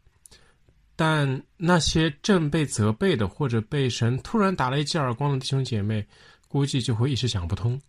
[1.03, 6.07] 但那些正被责备的，或者被神突然打了一记耳光的弟兄姐妹，
[6.47, 7.81] 估计就会一时想不通。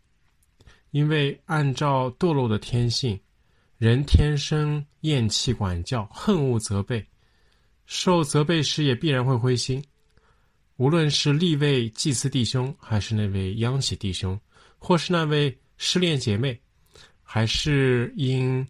[0.92, 3.20] 因为按照堕落的天性，
[3.78, 7.06] 人天生厌弃管教，恨恶责备。
[7.86, 9.84] 受责备时也必然会灰心，
[10.78, 14.40] 无论是立位祭司弟兄，还是那位央企弟兄，
[14.80, 16.58] 或是那位失恋姐妹，
[17.22, 18.66] 还是因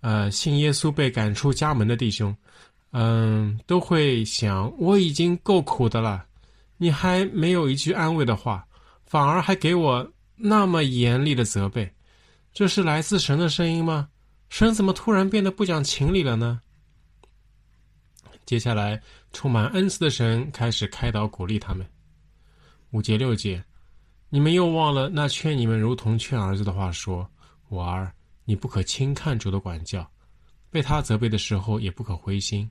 [0.00, 2.36] 呃信耶稣被赶出家门的弟兄，
[2.92, 6.24] 嗯，都会想：我已经够苦的了，
[6.76, 8.66] 你还没有一句安慰的话，
[9.04, 11.90] 反而还给我那么严厉的责备，
[12.52, 14.08] 这是来自神的声音吗？
[14.50, 16.60] 神怎么突然变得不讲情理了呢？
[18.44, 19.00] 接下来，
[19.32, 21.86] 充满恩赐的神开始开导鼓励他们。
[22.90, 23.64] 五节六节，
[24.28, 27.26] 你们又忘了那劝你们如同劝儿子的话说
[27.70, 28.12] ：“我儿，
[28.44, 30.06] 你不可轻看主的管教，
[30.68, 32.70] 被他责备的时候也不可灰心，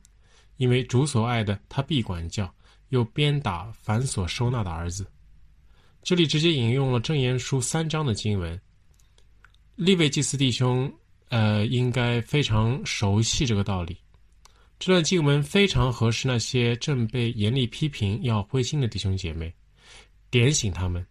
[0.62, 2.48] 因为主所爱的，他必管教，
[2.90, 5.08] 又鞭打凡所收纳的儿子。”
[6.04, 8.62] 这里直接引用了箴言书三章的经文。
[9.76, 10.94] 利未祭司弟兄，
[11.30, 13.98] 呃，应该非常熟悉这个道理。
[14.78, 19.52] 这段经文非常合适那些正被严厉批评要灰心的弟兄姐妹，
[20.30, 21.04] 点醒他们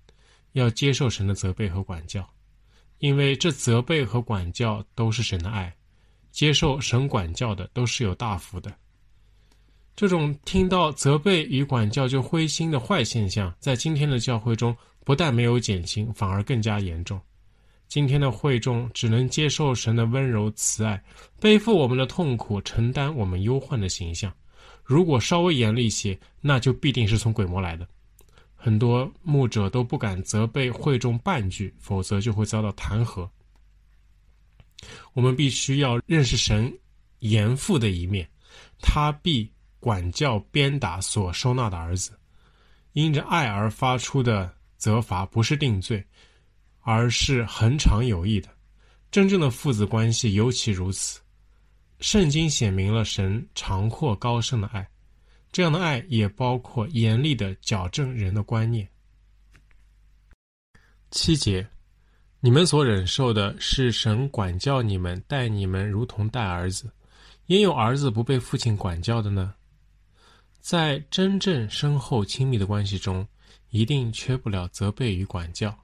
[0.52, 2.24] 要接受神的责备和管教，
[2.98, 5.74] 因为这责备和管教都是神的爱，
[6.30, 8.72] 接受神管教的都是有大福的。
[9.96, 14.74] 这种听到责备与管教就灰心的坏现象，在今天的教会中
[15.04, 17.20] 不但没有减轻，反而更加严重。
[17.86, 21.02] 今天的会众只能接受神的温柔慈爱，
[21.40, 24.32] 背负我们的痛苦，承担我们忧患的形象。
[24.84, 27.86] 如果稍微严厉些，那就必定是从鬼魔来的。
[28.54, 33.28] 很多牧者都不敢责备会众半句，否则就会遭到弹劾。
[35.12, 36.72] 我们必须要认识神
[37.18, 38.28] 严父的一面，
[38.80, 39.50] 他必
[39.80, 42.12] 管教鞭打所收纳的儿子，
[42.92, 46.06] 因着爱而发出的责罚不是定罪。
[46.82, 48.48] 而是恒常有益的，
[49.10, 51.20] 真正的父子关系尤其如此。
[52.00, 54.88] 圣经显明了神长阔高深的爱，
[55.52, 58.88] 这样的爱也包括严厉的矫正人的观念。
[61.10, 61.68] 七节，
[62.40, 66.90] 你们所忍受的是神管教你们，待你们如同待儿子，
[67.48, 69.54] 焉有儿子不被父亲管教的呢？
[70.60, 73.26] 在真正深厚亲密的关系中，
[73.70, 75.76] 一定缺不了责备与管教。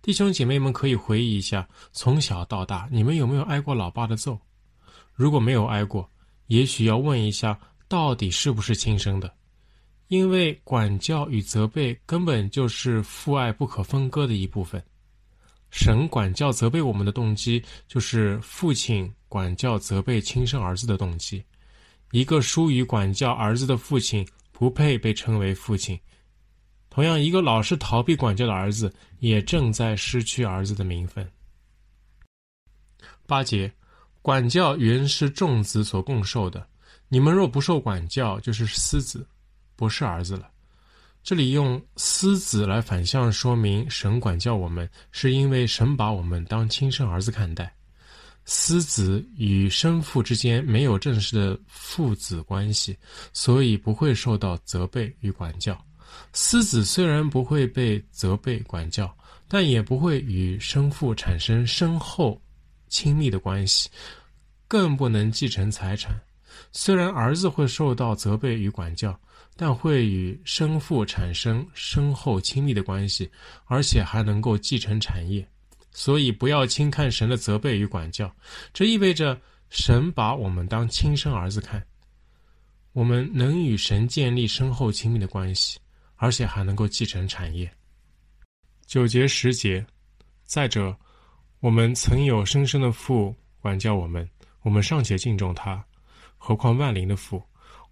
[0.00, 4.38] 弟兄姐妹们可以回忆一下，从小到大，你们有没有挨过老爸的揍？
[5.14, 6.08] 如果没有挨过，
[6.46, 9.32] 也许要问一下，到底是不是亲生的？
[10.08, 14.82] 因为管教与责备根本就是父爱不可分割的一部分。
[15.70, 21.42] 神管教责备我们的动机，就是父亲管教责备亲生儿子的动机。
[22.14, 25.98] 一个疏于管教儿子的父亲，不配被称为父亲。
[26.88, 31.28] 同样，一个老是逃避管教的儿子，也正在失去儿子的名分。
[33.26, 33.68] 八节，
[34.22, 36.64] 管教原是众子所共受的，
[37.08, 39.26] 你们若不受管教，就是私子，
[39.74, 40.48] 不是儿子了。
[41.24, 47.74] 这里用私子来反向说明神管教我们，是因为神把我们当亲生儿子看待。
[48.44, 52.96] 私子与生父之间没有正式的父子关系，
[53.32, 55.82] 所以不会受到责备与管教。
[56.32, 59.12] 私子虽然不会被责备管教，
[59.48, 62.40] 但也不会与生父产生深厚
[62.88, 63.88] 亲密的关系，
[64.68, 66.14] 更不能继承财产。
[66.70, 69.18] 虽然儿子会受到责备与管教，
[69.56, 73.28] 但会与生父产生深厚亲密的关系，
[73.64, 75.46] 而且还能够继承产业。
[75.94, 78.30] 所以不要轻看神的责备与管教，
[78.74, 81.82] 这意味着神把我们当亲生儿子看，
[82.92, 85.78] 我们能与神建立深厚亲密的关系。
[86.16, 87.70] 而且还能够继承产业。
[88.86, 89.84] 九节十节，
[90.44, 90.96] 再者，
[91.58, 94.26] 我们曾有生身的父管教我们，
[94.62, 95.84] 我们尚且敬重他，
[96.38, 97.42] 何况万灵的父？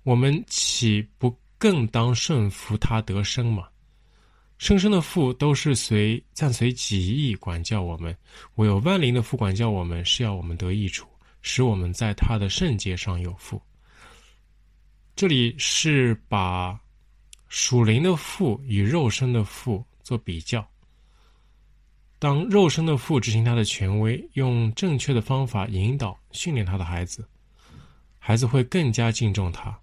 [0.04, 3.68] 我们岂不更当顺服他得生吗？
[4.62, 8.16] 生生的父都是随暂随己意管教我们，
[8.54, 11.08] 唯有万灵的父管教我们，是要我们得益处，
[11.40, 13.60] 使我们在他的圣洁上有福。
[15.16, 16.78] 这里是把。
[17.48, 20.64] 属灵的父与肉身的父做比较，
[22.20, 27.28] 当肉身的父执行他的权威，用正确的方法引导训练他的孩子，
[28.18, 29.76] 孩子会更加敬重他。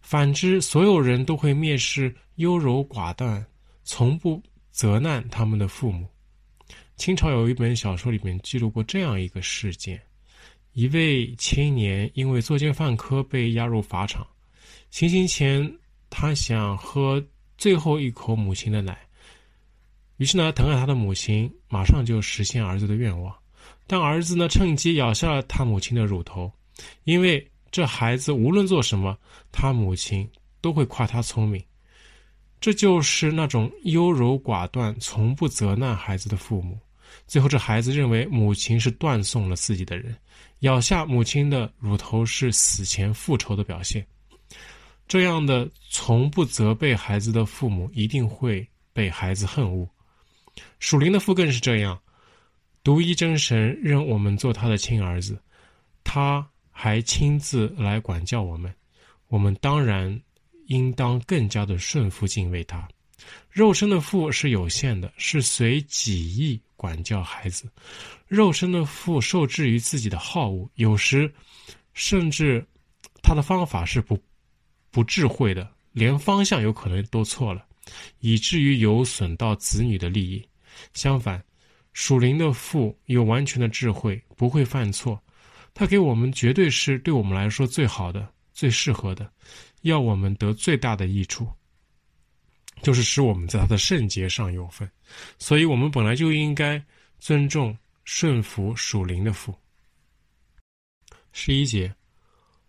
[0.00, 3.44] 反之，所有人都会蔑视优柔寡断、
[3.92, 6.06] 从不责难他们的父母。
[6.96, 10.00] 清朝有一本小说里面记录过这样一个事件：
[10.74, 14.24] 一位青年因为作奸犯科被押入法场，
[14.92, 15.68] 行刑前。
[16.08, 17.24] 他想喝
[17.58, 18.96] 最后一口母亲的奶，
[20.18, 23.34] 于是呢，疼爱他的母亲马上就实现儿子的愿望。
[23.88, 26.50] 但儿子呢，趁机咬下了他母亲的乳头，
[27.04, 29.18] 因为这孩子无论做什么，
[29.50, 30.28] 他母亲
[30.60, 31.60] 都会夸他聪明。
[32.60, 36.78] 这就是那种优柔寡断、从不责难孩子的父母。
[37.26, 40.14] 最后，这孩子认为母亲是断送了自己的人，
[40.60, 44.06] 咬下母亲的乳头是死前复仇的表现。
[45.08, 49.88] 这样的从不责备孩子的父母，一定会被孩子恨恶。
[50.78, 51.98] 属灵的父更是这样，
[52.84, 55.40] 独一真神认我们做他的亲儿子，
[56.04, 58.72] 他还亲自来管教我们，
[59.28, 60.20] 我们当然
[60.70, 62.88] 应当更加的顺服敬畏他。
[63.50, 67.70] 肉身的父是有限的，是随己意管教孩子。
[68.26, 71.32] 肉身的父受制于自己的好恶，有时
[71.94, 72.66] 甚至
[73.22, 74.18] 他的方法是不。
[74.92, 77.64] 不智慧的，连方向有可能都错了，
[78.18, 80.44] 以至于有损到子女的利益。
[80.94, 81.40] 相反，
[81.92, 85.22] 属灵的父有完全的智慧，不会犯错，
[85.72, 89.30] 他给我们绝对是对我们来说最好的、最适合的，
[89.82, 91.48] 要我们得最大的益处，
[92.82, 94.90] 就是使我们在他的圣洁上有份。
[95.38, 96.82] 所以，我们本来就应该
[97.18, 99.54] 尊重、顺服属灵的父。
[101.32, 101.94] 十一节，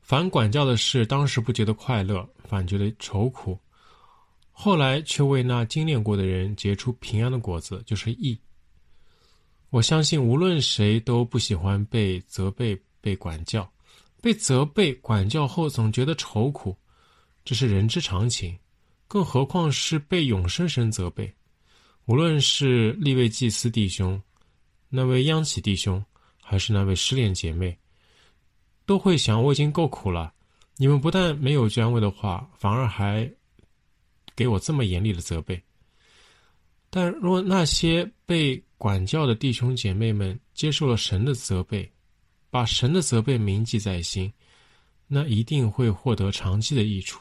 [0.01, 3.59] 凡管教的事，当时不觉得快乐，反觉得愁苦；
[4.51, 8.39] 后来却为那经炼过的人结出平安的果子，就是义。
[9.69, 13.69] 我相信，无论谁都不喜欢被责备、被管教。
[14.21, 16.77] 被责备、管教后总觉得愁苦，
[17.43, 18.57] 这是人之常情。
[19.07, 21.33] 更何况是被永生神责备。
[22.05, 24.21] 无论是立位祭司弟兄、
[24.89, 26.03] 那位央企弟兄，
[26.41, 27.77] 还是那位失恋姐妹，
[28.85, 30.33] 都会想：我已经够苦了，
[30.77, 33.29] 你们不但没有句安慰的话，反而还
[34.35, 35.61] 给我这么严厉的责备。
[36.89, 41.89] 但若那些被管教的弟兄姐妹们接受了神的责备，
[42.49, 44.31] 把神的责备铭记在心，
[45.07, 47.19] 那一定会获得长期的益处，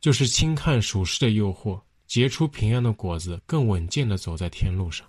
[0.00, 5.06] 就是轻看属世的诱惑，结出平安的果子，更稳健的走在天路上。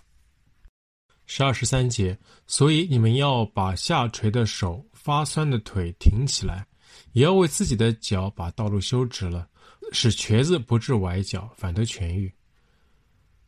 [1.26, 6.66] 十二十三节，所以你们要把下垂的手、发酸的腿挺起来，
[7.12, 9.48] 也要为自己的脚把道路修直了，
[9.92, 12.32] 使瘸子不致崴脚，反得痊愈。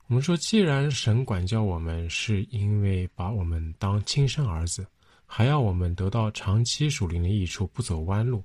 [0.07, 4.87] 我们说，既然神管教我们，是因为把我们当亲生儿子。
[5.25, 8.45] 还要我们得到长期属灵的益处，不走弯路，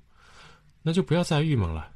[0.80, 1.92] 那就不要再郁闷了。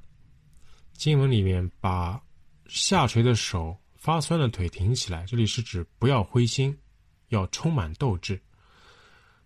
[0.95, 2.20] 经文里面把
[2.66, 6.76] 下垂的手、发酸的腿挺起来，这里是指不要灰心，
[7.28, 8.40] 要充满斗志。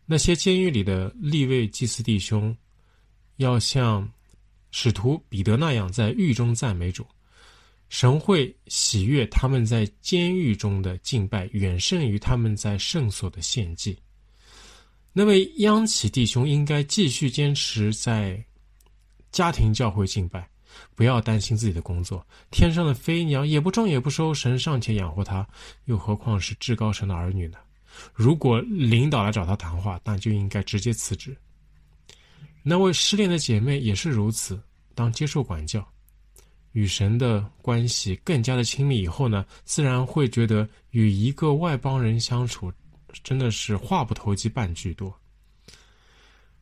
[0.05, 2.57] 那些监狱里的立位祭司弟兄，
[3.37, 4.09] 要像
[4.71, 7.07] 使徒彼得那样在狱中赞美主，
[7.89, 13.99] 神会喜悦他们在监狱中的敬拜，远胜于他们在圣所的献祭。
[15.13, 18.45] 那位央企弟兄应该继续坚持在
[19.33, 20.49] 家庭教会敬拜，
[20.95, 22.27] 不要担心自己的工作。
[22.51, 25.47] 天上的飞鸟也不种也不收，神尚且养活他，
[25.85, 27.59] 又何况是至高神的儿女呢？
[28.13, 31.37] 如果领导来找他谈话，那就应该直接辞职。
[32.63, 34.61] 那位失恋的姐妹也是如此，
[34.95, 35.87] 当接受管教，
[36.73, 42.73] 与神的关系更加的亲密以后呢，自然会觉得与一个外邦人相处。
[43.23, 45.19] 真的是话不投机半句多。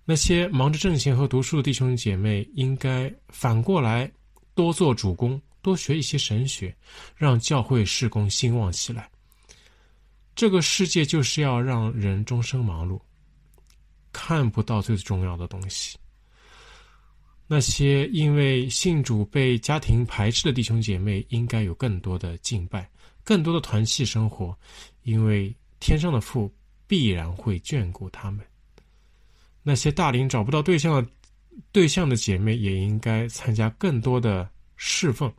[0.05, 4.11] 那些忙着挣钱和读书的弟兄姐妹，应该反过来
[4.55, 6.75] 多做主工，多学一些神学，
[7.17, 9.11] 让教会事工兴旺起来。
[10.35, 13.01] 这个世界就是要让人终生忙碌，
[14.13, 15.97] 看不到最重要的东西。
[17.47, 22.89] 那些因为信主被家庭排斥的弟兄姐妹，应该有更多的敬拜，
[23.23, 24.57] 更多的团契生活，
[25.03, 25.55] 因为。
[25.81, 26.51] 天上的父
[26.87, 28.43] 必然会眷顾他们。
[29.65, 31.11] 那些大龄找不到对象的
[31.73, 35.33] 对象的姐妹，也应该参加更多的侍奉。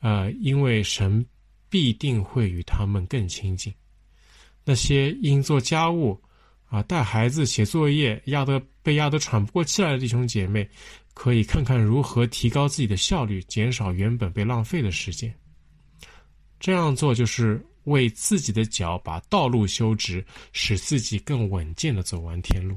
[0.00, 1.24] 呃，因为神
[1.68, 3.72] 必定会与他们更亲近。
[4.64, 6.20] 那些因做家务
[6.64, 10.68] 啊、带孩子、写作业压得被压得喘不过气来的弟兄姐妹，
[11.14, 15.32] 可以看看如何提高自己的效率，减少原本被浪费的时间。
[16.58, 17.64] 这样做就是。
[17.84, 22.76] 为自己的脚把道路修直，使自己更稳健的走完天路。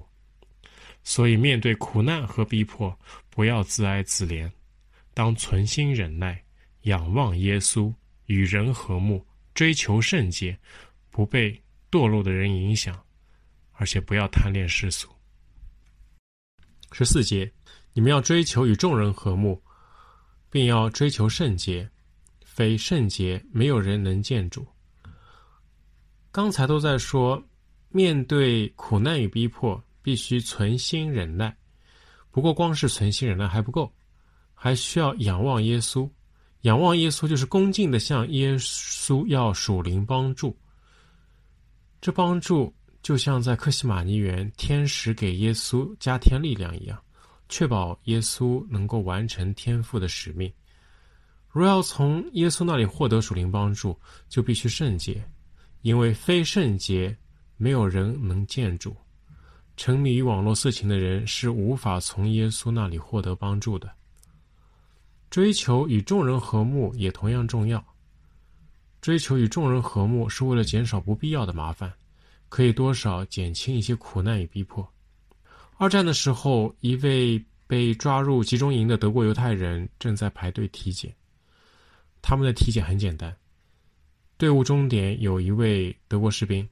[1.04, 2.98] 所以，面对苦难和逼迫，
[3.30, 4.50] 不要自哀自怜，
[5.14, 6.42] 当存心忍耐，
[6.84, 7.94] 仰望耶稣，
[8.28, 10.58] 与人和睦，追求圣洁，
[11.12, 12.98] 不被堕落的人影响，
[13.74, 15.10] 而且不要贪恋世俗。
[16.92, 17.52] 十四节，
[17.92, 19.62] 你们要追求与众人和睦，
[20.50, 21.90] 并要追求圣洁，
[22.46, 24.66] 非圣洁，没有人能见主。
[26.32, 27.44] 刚才都在说，
[27.90, 31.58] 面对苦难与逼迫，必须存心忍耐。
[32.30, 33.92] 不过，光是存心忍耐还不够，
[34.54, 36.08] 还需要仰望耶稣。
[36.62, 40.56] 仰望耶稣就是恭敬的向耶稣要属灵帮助。
[42.00, 47.02] 这帮助就像在克西马尼园，天使给耶稣加添力量一样，
[47.50, 50.52] 确保耶稣能够完成天父的使命。
[51.50, 55.24] 若要从耶稣那里获得属灵帮助，就必须圣洁。
[55.82, 57.16] 因为非圣洁，
[57.58, 58.96] 没有人能见主。
[59.76, 63.92] 沉迷于网络色情的人是无法从耶稣那里获得帮助的。
[65.30, 67.84] 追求与众人和睦也同样重要。
[69.02, 71.92] 追求与众人和睦是为了减少不必要的麻烦，
[72.50, 74.88] 可以多少减轻一些苦难与逼迫。
[75.78, 81.14] 二战的时候，一位被抓入集中营的德国犹太人正在排队体检。
[82.22, 83.36] 他们的体检很简单。
[84.38, 86.68] 队伍终点有一位德国士兵，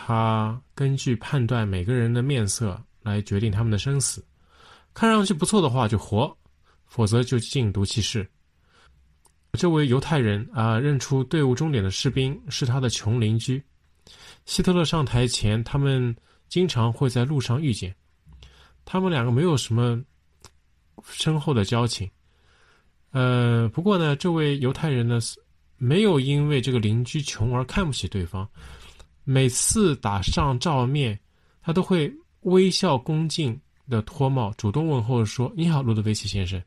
[0.00, 4.24] 他根据判断每个人的面色来决定他们的生死。
[4.94, 6.32] 看上去不错的话就活，
[6.86, 8.24] 否则就进毒气室。
[9.54, 13.60] 这位犹太人啊，认出队伍终点的士兵是他的穷邻居。
[14.46, 16.14] 希特勒上台前，他们
[16.48, 17.92] 经常会在路上遇见。
[18.84, 20.00] 他们两个没有什么
[21.02, 22.08] 深厚的交情。
[23.10, 25.18] 呃，不过呢，这位犹太人呢，
[25.76, 28.48] 没有因为这个邻居穷而看不起对方。
[29.30, 31.20] 每次打上照面，
[31.60, 32.10] 他都会
[32.44, 36.58] 微笑恭敬的脱帽，主动问候说：“你好，路德维希先生。”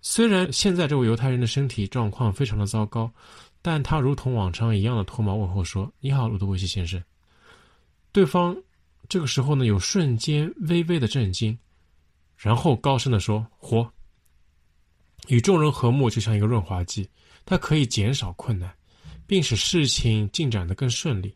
[0.00, 3.12] 虽然现在这位犹太人的身体状况非常的糟糕，
[3.60, 7.02] 但他如同往常一样的脱帽问候说：“你好，路德维希先生。”
[8.12, 8.56] 对方
[9.08, 11.58] 这个时候呢，有瞬间微微的震惊，
[12.36, 13.92] 然后高声的说：“活。”
[15.26, 17.10] 与众人和睦就像一个润滑剂，
[17.44, 18.72] 它可以减少困难，
[19.26, 21.34] 并使事情进展得更顺利。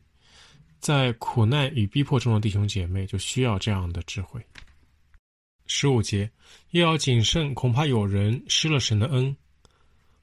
[0.80, 4.40] 在苦难与逼迫中的弟兄姐妹就需要这样的智慧。
[5.66, 6.30] 十五节，
[6.70, 9.36] 又要谨慎，恐怕有人失了神的恩，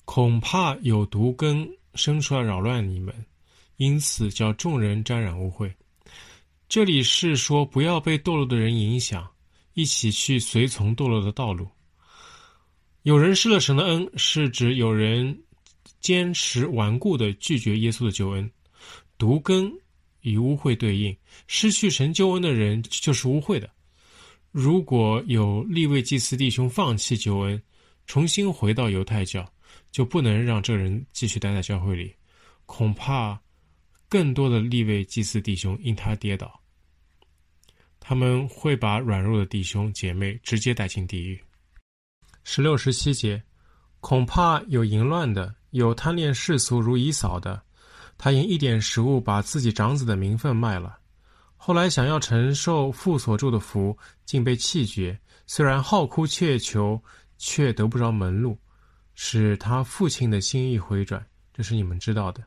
[0.06, 3.14] 恐怕有毒根生出来扰乱你们，
[3.78, 5.72] 因此叫众人沾染污秽。
[6.70, 9.30] 这里是说不要被堕落的人影响，
[9.74, 11.68] 一起去随从堕落的道路。
[13.01, 15.43] 有人失了神的恩，是指有人
[15.99, 18.49] 坚持顽固的拒绝耶稣的救恩。
[19.18, 19.72] 毒根
[20.24, 21.15] 与污秽对应，
[21.47, 23.69] 失去神救恩的人就是污秽的。
[24.51, 27.61] 如果有利位祭司弟兄放弃救恩，
[28.05, 29.49] 重新回到犹太教，
[29.91, 32.13] 就不能让这人继续待在教会里，
[32.65, 33.39] 恐怕
[34.09, 36.61] 更多的利位祭司弟兄因他跌倒，
[37.99, 41.39] 他们会把软弱的弟兄姐妹直接带进地狱。
[42.43, 43.41] 十六、十七节，
[44.01, 47.63] 恐怕有淫乱的，有贪恋世俗如以扫的，
[48.18, 50.97] 他因一点食物把自己长子的名分卖了。
[51.55, 55.18] 后来想要承受父所祝的福，竟被弃绝。
[55.47, 57.01] 虽然好哭切求，
[57.38, 58.57] 却得不着门路，
[59.16, 61.26] 使他父亲的心意回转。
[61.53, 62.43] 这是你们知道的。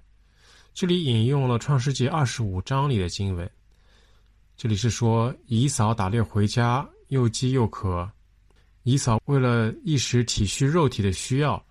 [0.74, 3.50] 这里引用了创世记二十五章里的经文。
[4.56, 8.10] 这里是说以扫打猎回家，又饥又渴。
[8.82, 11.62] 以扫为了一时体恤肉体的需要，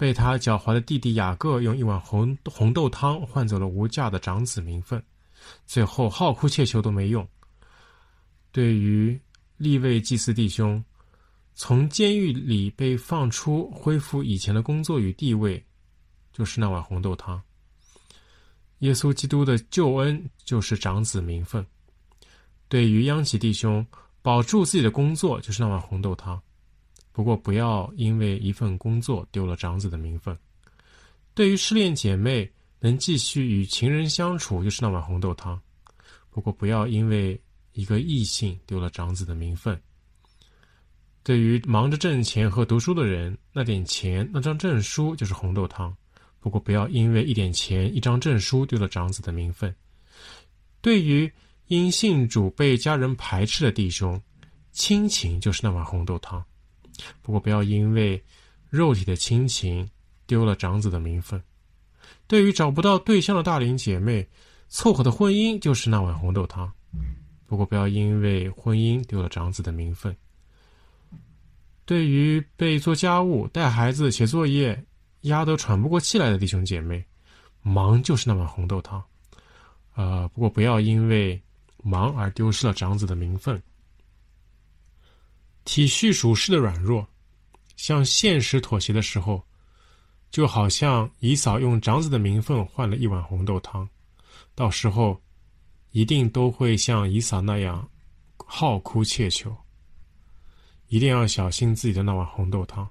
[0.00, 5.02] 被他狡猾的弟弟雅各用一碗红红豆汤换走了无价的长子名分。
[5.66, 7.28] 最后号哭切求都没用。
[8.50, 9.20] 对于
[9.58, 10.82] 立位祭祀弟兄，
[11.52, 15.62] 从监狱里被放出，恢复以前的工作与地位，
[16.32, 17.38] 就是那碗红豆汤。
[18.78, 21.62] 耶稣基督的救恩就是长子名分。
[22.70, 23.86] 对于央企弟兄，
[24.22, 26.40] 保住自己的工作就是那碗红豆汤。
[27.12, 30.36] 不过不要因为一份工作丢了长子的名分。
[31.34, 35.60] 对于失恋姐妹，能继续与情人相处，就是那碗红豆汤。
[36.30, 37.40] 不过，不要因为
[37.72, 39.80] 一个异性丢了长子的名分。
[41.22, 45.94] 对于忙着挣钱和读书的人，那点钱、那张证书就是红豆汤。
[46.40, 49.74] 不过，不要因为一点钱、一张证书丢了长子的名分。
[50.80, 51.30] 对于
[51.66, 54.20] 因信主被家人排斥的弟兄，
[54.72, 56.42] 亲情就是那碗红豆汤。
[57.22, 58.22] 不过，不要因为
[58.68, 59.88] 肉体的亲情
[60.26, 61.42] 丢了长子的名分。
[62.26, 64.26] 对于找不到对象的大龄姐妹，
[64.68, 66.70] 凑合的婚姻就是那碗红豆汤。
[67.46, 70.16] 不过，不要因为婚姻丢了长子的名分。
[71.84, 74.80] 对于被做家务、带孩子、写作业
[75.22, 77.04] 压得喘不过气来的弟兄姐妹，
[77.62, 79.02] 忙就是那碗红豆汤。
[79.96, 81.40] 呃，不过不要因为
[81.82, 83.60] 忙而丢失了长子的名分。
[85.64, 87.06] 体恤属世的软弱，
[87.76, 89.42] 向现实妥协的时候。
[90.30, 93.88] 就好像以扫用长子的名分换了一碗红豆汤，
[94.54, 95.20] 到时候
[95.90, 97.90] 一定都会像以扫那样
[98.36, 99.52] 号哭切求。
[100.86, 102.88] 一定要小心自己的那碗红豆汤，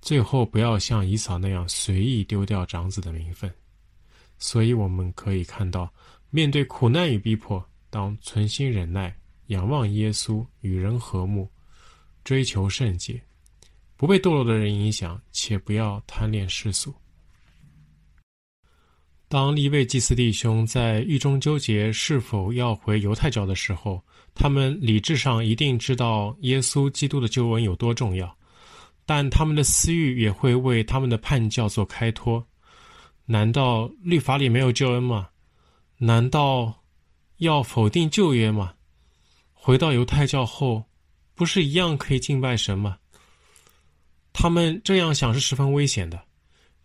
[0.00, 3.52] 最后不要像以扫那样随意丢掉长子的名分。
[4.38, 5.92] 所以我们可以看到，
[6.30, 9.12] 面对苦难与逼迫，当存心忍耐，
[9.48, 11.50] 仰望耶稣，与人和睦，
[12.24, 13.22] 追求圣洁。
[13.96, 16.92] 不被堕落的人影响，且不要贪恋世俗。
[19.28, 24.04] 当利未祭司弟兄在狱中纠结是否要回犹太教的时候，
[24.34, 28.36] 他们理智上一定知道耶稣基督的救恩有多重要，
[29.06, 32.46] 但他们的私欲也会为他们的叛教做开脱。
[33.24, 35.28] 难道律法里没有救恩吗？
[35.96, 36.82] 难道
[37.38, 38.74] 要否定旧约吗？
[39.52, 40.84] 回到犹太教后，
[41.42, 42.96] 不是一样可以敬拜神吗？
[44.32, 46.22] 他们这样想是十分危险的。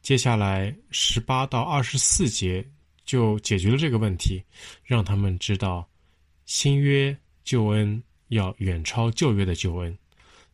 [0.02, 2.68] 接下来十八到二十四节
[3.06, 4.44] 就解决了这个问题，
[4.84, 5.88] 让他们知道
[6.48, 9.96] 新约救恩要远超旧约的救恩。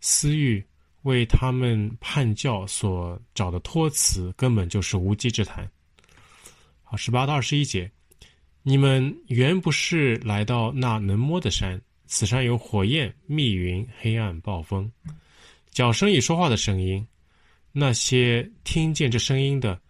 [0.02, 0.62] 私欲
[1.04, 5.66] 为他们叛教所找的托词，根本就是无稽之谈。
[6.84, 7.90] 好，十八到二十一节，
[8.64, 11.82] 你们原不是来到那能摸的山，
[12.16, 14.88] 此山有火焰、密云、黑暗、暴风，
[15.72, 17.04] 角声与说话的声音。
[17.72, 19.82] 那些听见这声音的，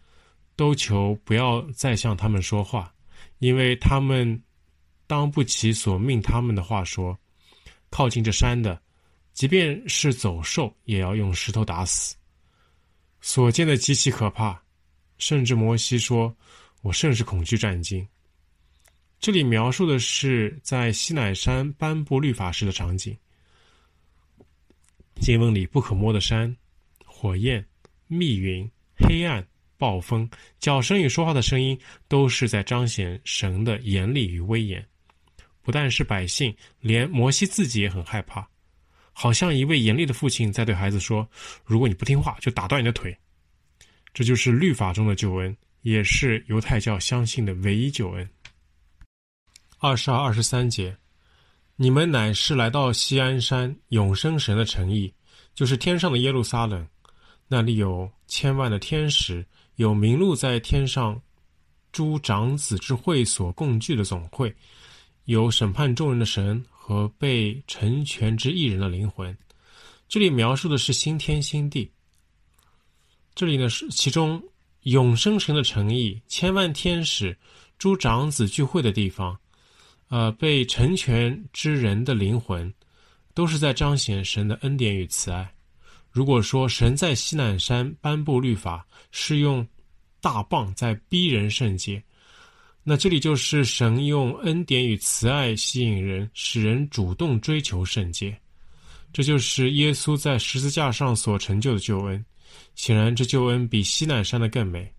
[0.56, 2.96] 都求不要再向他们说话，
[3.40, 4.42] 因为他们
[5.06, 7.20] 当不起所命他们的话说。
[7.90, 8.82] 靠近这山的，
[9.34, 12.16] 即便是走兽，也要用石头打死。
[13.20, 14.58] 所见的极其可怕，
[15.18, 16.34] 甚至摩西说
[16.84, 18.08] ：“我甚是恐惧战惊。”
[19.24, 23.18] 这里描述的是在西乃山颁布律法时的场景。
[25.22, 26.54] 经文里不可摸的山、
[27.06, 27.66] 火焰、
[28.08, 29.42] 密云、黑暗、
[29.78, 34.86] 暴风、角声与说话的声音，都是在彰显神的严厉与威严。
[35.62, 38.46] 不但是百姓，连摩西自己也很害怕，
[39.14, 41.26] 好像一位严厉的父亲在对孩子说
[41.64, 43.18] ：“如果你不听话，就打断你的腿。”
[44.14, 48.30] 这就是律法中的救恩，也是犹太教相信的唯一救恩。
[49.84, 50.96] 二十二、二十三节，
[51.76, 55.14] 你们乃是来到锡安山永生神的诚意，
[55.54, 56.88] 就是天上的耶路撒冷，
[57.50, 61.22] 那里有千万的天使，有名录在天上
[61.92, 64.56] 诸长子之会所共聚的总会。
[65.26, 69.38] 有审判众人的神和被成全之一人的灵魂，
[70.08, 71.92] 这里描述的是新天新地。
[73.36, 74.42] 这里呢是其中
[74.84, 77.38] 永生神的诚意，千万天使、
[77.78, 79.38] 诸长子聚会的地方，
[80.14, 82.72] 呃，被成全之人的灵魂，
[83.34, 85.51] 都是在彰显神的恩典与慈爱。
[86.11, 89.68] 如果说神在西南山颁布律法，是用
[90.22, 91.99] 大棒在逼人圣洁。
[92.84, 98.38] 那这里就是神用恩典与慈爱吸引人，使人主动追求圣洁。
[99.11, 102.24] 这就是耶稣在十字架上所成就的救恩。
[102.76, 104.93] 显然，这救恩比西南山的更美。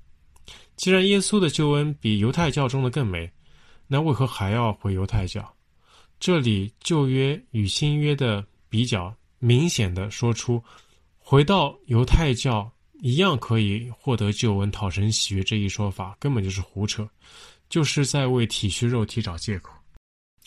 [0.75, 3.31] 既然耶稣的救恩比犹太教中的更美，
[3.87, 5.55] 那为何还要回犹太教？
[6.19, 10.63] 这里旧约与新约的比较，明显的说出，
[11.19, 12.71] 回到犹太教
[13.01, 17.09] 一样可以获得救恩、讨神喜悦这一说法，根本就是胡扯。
[17.71, 19.73] 就是在为体虚肉体找借口。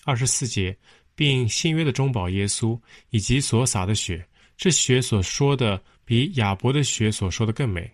[0.05, 0.77] 二十四节，
[1.15, 2.79] 并新约的中保耶稣
[3.09, 4.25] 以及所洒的血，
[4.55, 7.91] 这血所说的比亚伯的血所说的更美。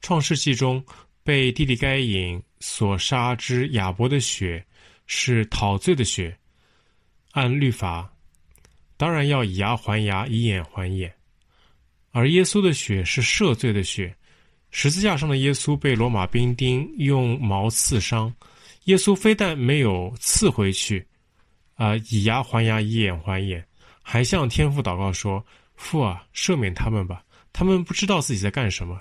[0.00, 0.84] 创世纪中
[1.22, 4.64] 被弟弟该隐所杀之亚伯的血
[5.06, 6.36] 是讨罪的血，
[7.32, 8.12] 按律法
[8.96, 11.12] 当然要以牙还牙，以眼还眼。
[12.12, 14.14] 而耶稣的血是赦罪的血，
[14.70, 18.32] 十字架上的耶稣被罗马兵丁用矛刺伤。
[18.84, 21.06] 耶稣非但没有刺回去，
[21.74, 23.66] 啊、以牙还牙，以眼还眼，
[24.02, 25.44] 还向天父祷告说
[25.74, 29.00] ：“父啊，赦免他们吧，他们不知道自己在干什么。”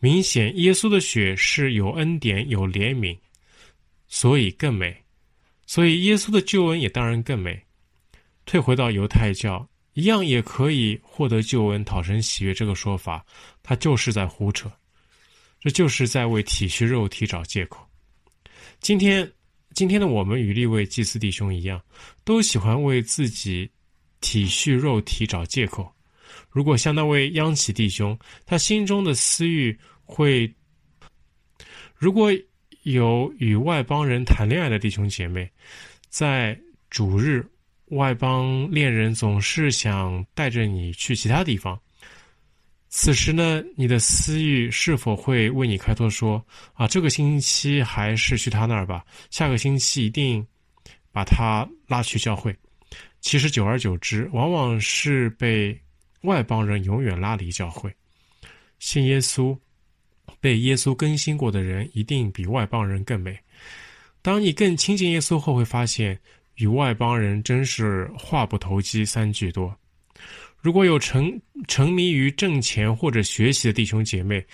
[0.00, 3.16] 明显，耶稣的血是有恩典、有怜悯，
[4.08, 5.01] 所以更美。
[5.72, 7.58] 所以，耶稣的救恩也当然更美。
[8.44, 13.24] 退回到犹太教，一样也可以获得救恩、讨神喜悦这个说法，
[13.62, 14.70] 他就是在胡扯，
[15.60, 17.88] 这就是在为体恤肉体找借口。
[18.80, 19.26] 今天，
[19.72, 21.82] 今天的我们与利未祭司弟兄一样，
[22.22, 23.66] 都喜欢为自己
[24.20, 25.90] 体恤肉体找借口。
[26.50, 30.54] 如果像那位央企弟兄，他心中的私欲会，
[31.96, 32.30] 如果
[32.82, 35.48] 有与外邦人谈恋爱的弟兄姐妹，
[36.08, 36.58] 在
[36.90, 37.46] 主日，
[37.86, 41.78] 外邦恋人总是想带着你去其他地方。
[42.88, 50.46] 此时呢，你的私欲是否会为你开脱说：“啊，这个星期还是去他那儿吧，下个星期一定
[51.10, 52.54] 把他拉去教会。”
[53.22, 55.80] 其实久而久之，往往是被
[56.22, 57.90] 外邦人永远拉离教会。
[58.78, 59.56] 信耶稣、
[60.42, 63.38] 被耶稣更新过的人，一定比外邦人更美。
[64.20, 66.18] 当你更亲近耶稣后，会发现
[66.56, 69.72] 与外邦人真是话不投机三句多。
[70.58, 74.44] 如果有沉沉迷于挣钱或者学习的弟兄姐妹，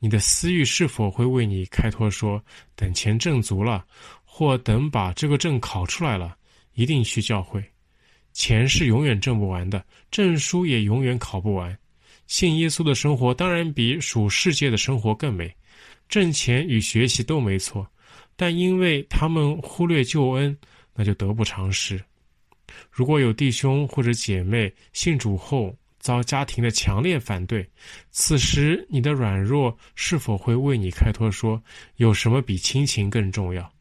[0.00, 2.44] 你的私欲是否会为你开脱说，
[2.74, 3.86] 等钱挣足了，
[4.24, 6.36] 或等把这个证考出来了，
[6.74, 7.62] 一定去教会？
[8.32, 11.78] 钱是永远挣不完的，证书也永远考不完。
[12.26, 15.54] 信耶稣的生活当然比属世界的生活更美，
[16.08, 17.86] 挣钱与学习都没错，
[18.36, 20.56] 但因为他们忽略救恩，
[20.94, 22.02] 那就得不偿失。
[22.90, 27.68] 如果有弟兄或者姐妹信主后遭家庭的强烈反对，
[28.10, 31.62] 此时你的软弱是否会为你开脱说，
[31.96, 33.72] 有什么比亲情更重要？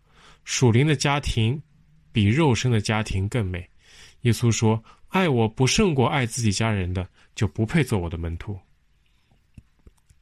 [0.43, 1.59] 属灵的家庭
[2.11, 3.67] 比肉身的家庭更美。
[4.21, 8.57] 耶稣说：“爱我不胜过爱自己家人的，就不配做我的门徒。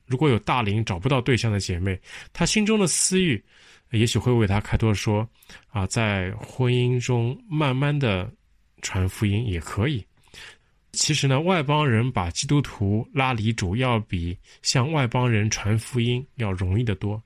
[0.05, 1.99] 如果有大龄找不到对象的姐妹，
[2.33, 3.41] 她心中的私欲，
[3.91, 5.27] 也许会为她开脱说：
[5.69, 8.29] 啊，在婚姻中慢慢的
[8.81, 10.05] 传福音也可以。
[10.91, 17.21] 其实呢，外邦人把基督徒拉离主，要比向外邦人传福音要容易得多。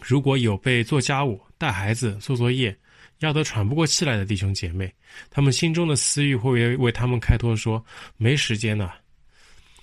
[0.00, 2.76] 如果有被做家务、带孩子、做作业
[3.20, 4.92] 压得喘不过气来的弟兄姐妹，
[5.30, 7.84] 他们心中的私欲会为为他们开脱说：
[8.16, 8.90] 没时间呢。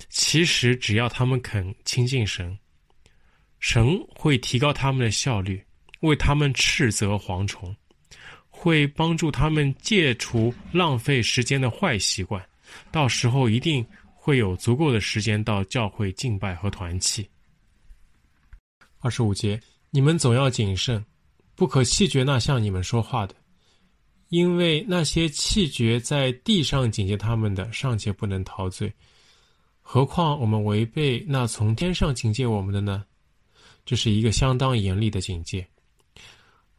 [0.09, 2.57] 其实只要他们肯亲近神，
[3.59, 5.63] 神会提高他们的效率，
[6.01, 7.75] 为他们斥责蝗虫。
[8.49, 12.43] 会帮助他们戒除浪费时间的坏习惯，
[12.91, 13.85] 到时候一定
[14.15, 17.29] 会有足够的时间到教会敬拜和团契。
[18.97, 19.61] 二十五节，
[19.91, 21.05] 你们总要谨慎，
[21.57, 23.35] 不可气绝那向你们说话的，
[24.29, 28.93] 因为那些气绝在地上警戒他们的，尚且不能陶醉，
[29.81, 33.03] 何况我们违背那从天上警戒我们的呢？
[33.83, 35.67] 这是一个相当严厉的警戒。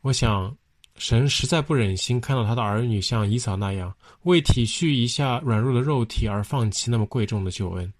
[0.01, 0.57] 我想。
[1.01, 7.93] 神实在不忍心看到他的儿女像以扫那样，为体恤一下软弱的肉体而放弃那么贵重的救恩，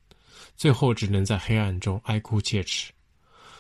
[0.57, 2.93] 最后只能在黑暗中哀哭切齿。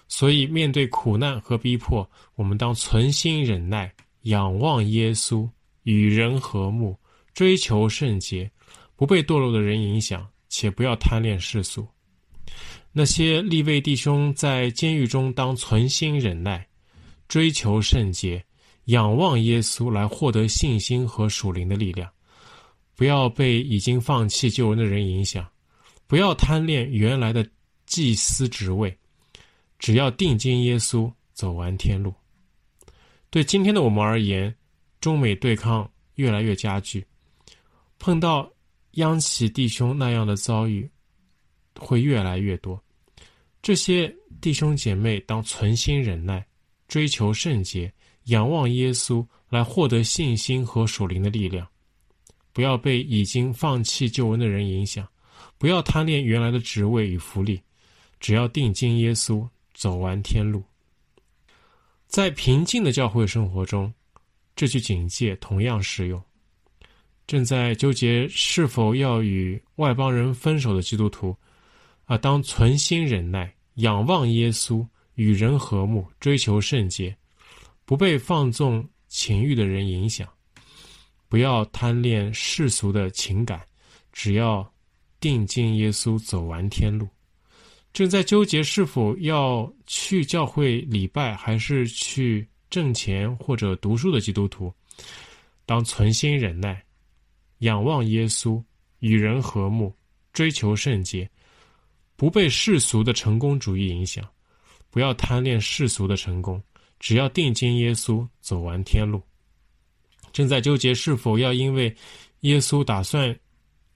[0.09, 3.93] 所以，面对苦难和逼迫，我们当存心忍耐，
[4.23, 5.49] 仰望耶稣，
[5.83, 6.99] 与人和睦，
[7.35, 8.51] 追求圣洁，
[8.97, 11.87] 不被堕落的人影响，且不要贪恋世俗。
[12.91, 16.67] 那些立位弟兄在监狱中当存心忍耐，
[17.29, 18.43] 追求圣洁。
[18.87, 22.11] 仰望耶稣来获得信心和属灵的力量，
[22.97, 25.47] 不要被已经放弃救恩的人影响，
[26.07, 27.47] 不要贪恋原来的
[27.85, 28.99] 祭司职位，
[29.79, 32.13] 只要定睛耶稣，走完天路。
[33.31, 34.55] 对今天的我们而言，
[35.01, 37.07] 中美对抗越来越加剧，
[37.99, 38.51] 碰到
[38.93, 40.89] 央企弟兄那样的遭遇
[41.79, 42.83] 会越来越多。
[43.61, 46.47] 这些弟兄姐妹当存心忍耐，
[46.87, 47.93] 追求圣洁。
[48.25, 51.67] 仰望耶稣来获得信心和属灵的力量，
[52.53, 55.09] 不要被已经放弃救恩的人影响，
[55.57, 57.59] 不要贪恋原来的职位与福利，
[58.21, 59.49] 只要定睛耶稣，
[59.79, 60.61] 走完天路。
[62.09, 63.95] 在平静的教会生活中，
[64.57, 66.21] 这句警戒同样适用。
[67.29, 71.37] 正在纠结是否要与外邦人分手的基督徒，
[72.07, 77.17] 啊，当存心忍耐，仰望耶稣，与人和睦，追求圣洁。
[77.85, 80.29] 不被放纵情欲的人影响，
[81.29, 83.65] 不要贪恋世俗的情感，
[84.13, 84.69] 只要
[85.21, 87.07] 定睛耶稣，走完天路。
[87.99, 94.73] 正在纠结是否要去教会礼拜，还是去挣钱或者读书的基督徒，
[95.67, 96.81] 当存心忍耐，
[97.59, 98.63] 仰望耶稣，
[99.01, 99.93] 与人和睦，
[100.33, 101.29] 追求圣洁，
[102.15, 104.25] 不被世俗的成功主义影响，
[104.91, 106.63] 不要贪恋世俗的成功。
[107.01, 109.21] 只要定睛耶稣，走完天路。
[110.33, 111.93] 正在纠结是否要因为
[112.43, 113.37] 耶稣打算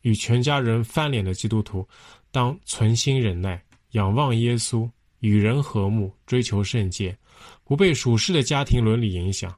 [0.01, 1.89] 与全家人翻脸的基督徒，
[2.33, 3.63] 当存心忍耐，
[3.93, 4.89] 仰望耶稣，
[5.21, 7.17] 与人和睦，追求圣洁，
[7.65, 9.55] 不被属世的家庭伦理影响，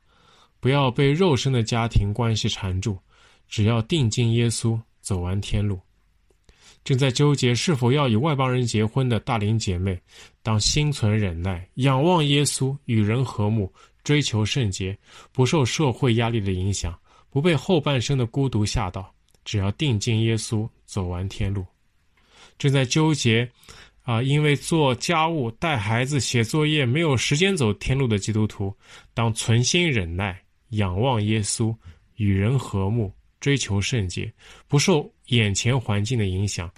[0.61, 2.99] 不要被肉身的家庭关系缠住。
[3.49, 5.78] 只要定睛耶稣，走完天路。
[6.82, 9.99] 正在纠结是否要与外邦人结婚的大龄姐妹，
[10.43, 13.72] 当心存忍耐，仰望耶稣，与人和睦，
[14.03, 14.97] 追求圣洁，
[15.32, 16.99] 不受社会压力的影响，
[17.30, 19.14] 不被后半生的孤独吓到，
[19.45, 21.64] 只要定睛耶稣，走完天路。
[22.59, 23.51] 正在纠结，
[24.05, 28.72] 啊，因为做家务、带孩子、写作业没有时间走天路的基督徒，
[29.12, 30.40] 当存心忍耐，
[30.70, 31.76] 仰望耶稣，
[32.16, 33.12] 与人和睦。
[33.40, 34.32] 追求圣洁，
[34.68, 36.72] 不受眼前环境的影响，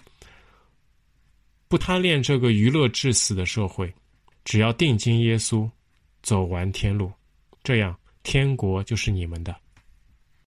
[1.68, 3.94] 不贪恋这个娱乐至死的社会，
[4.44, 5.70] 只要定睛耶稣，
[6.24, 7.12] 走完天路，
[7.62, 9.54] 这样天国就是你们的。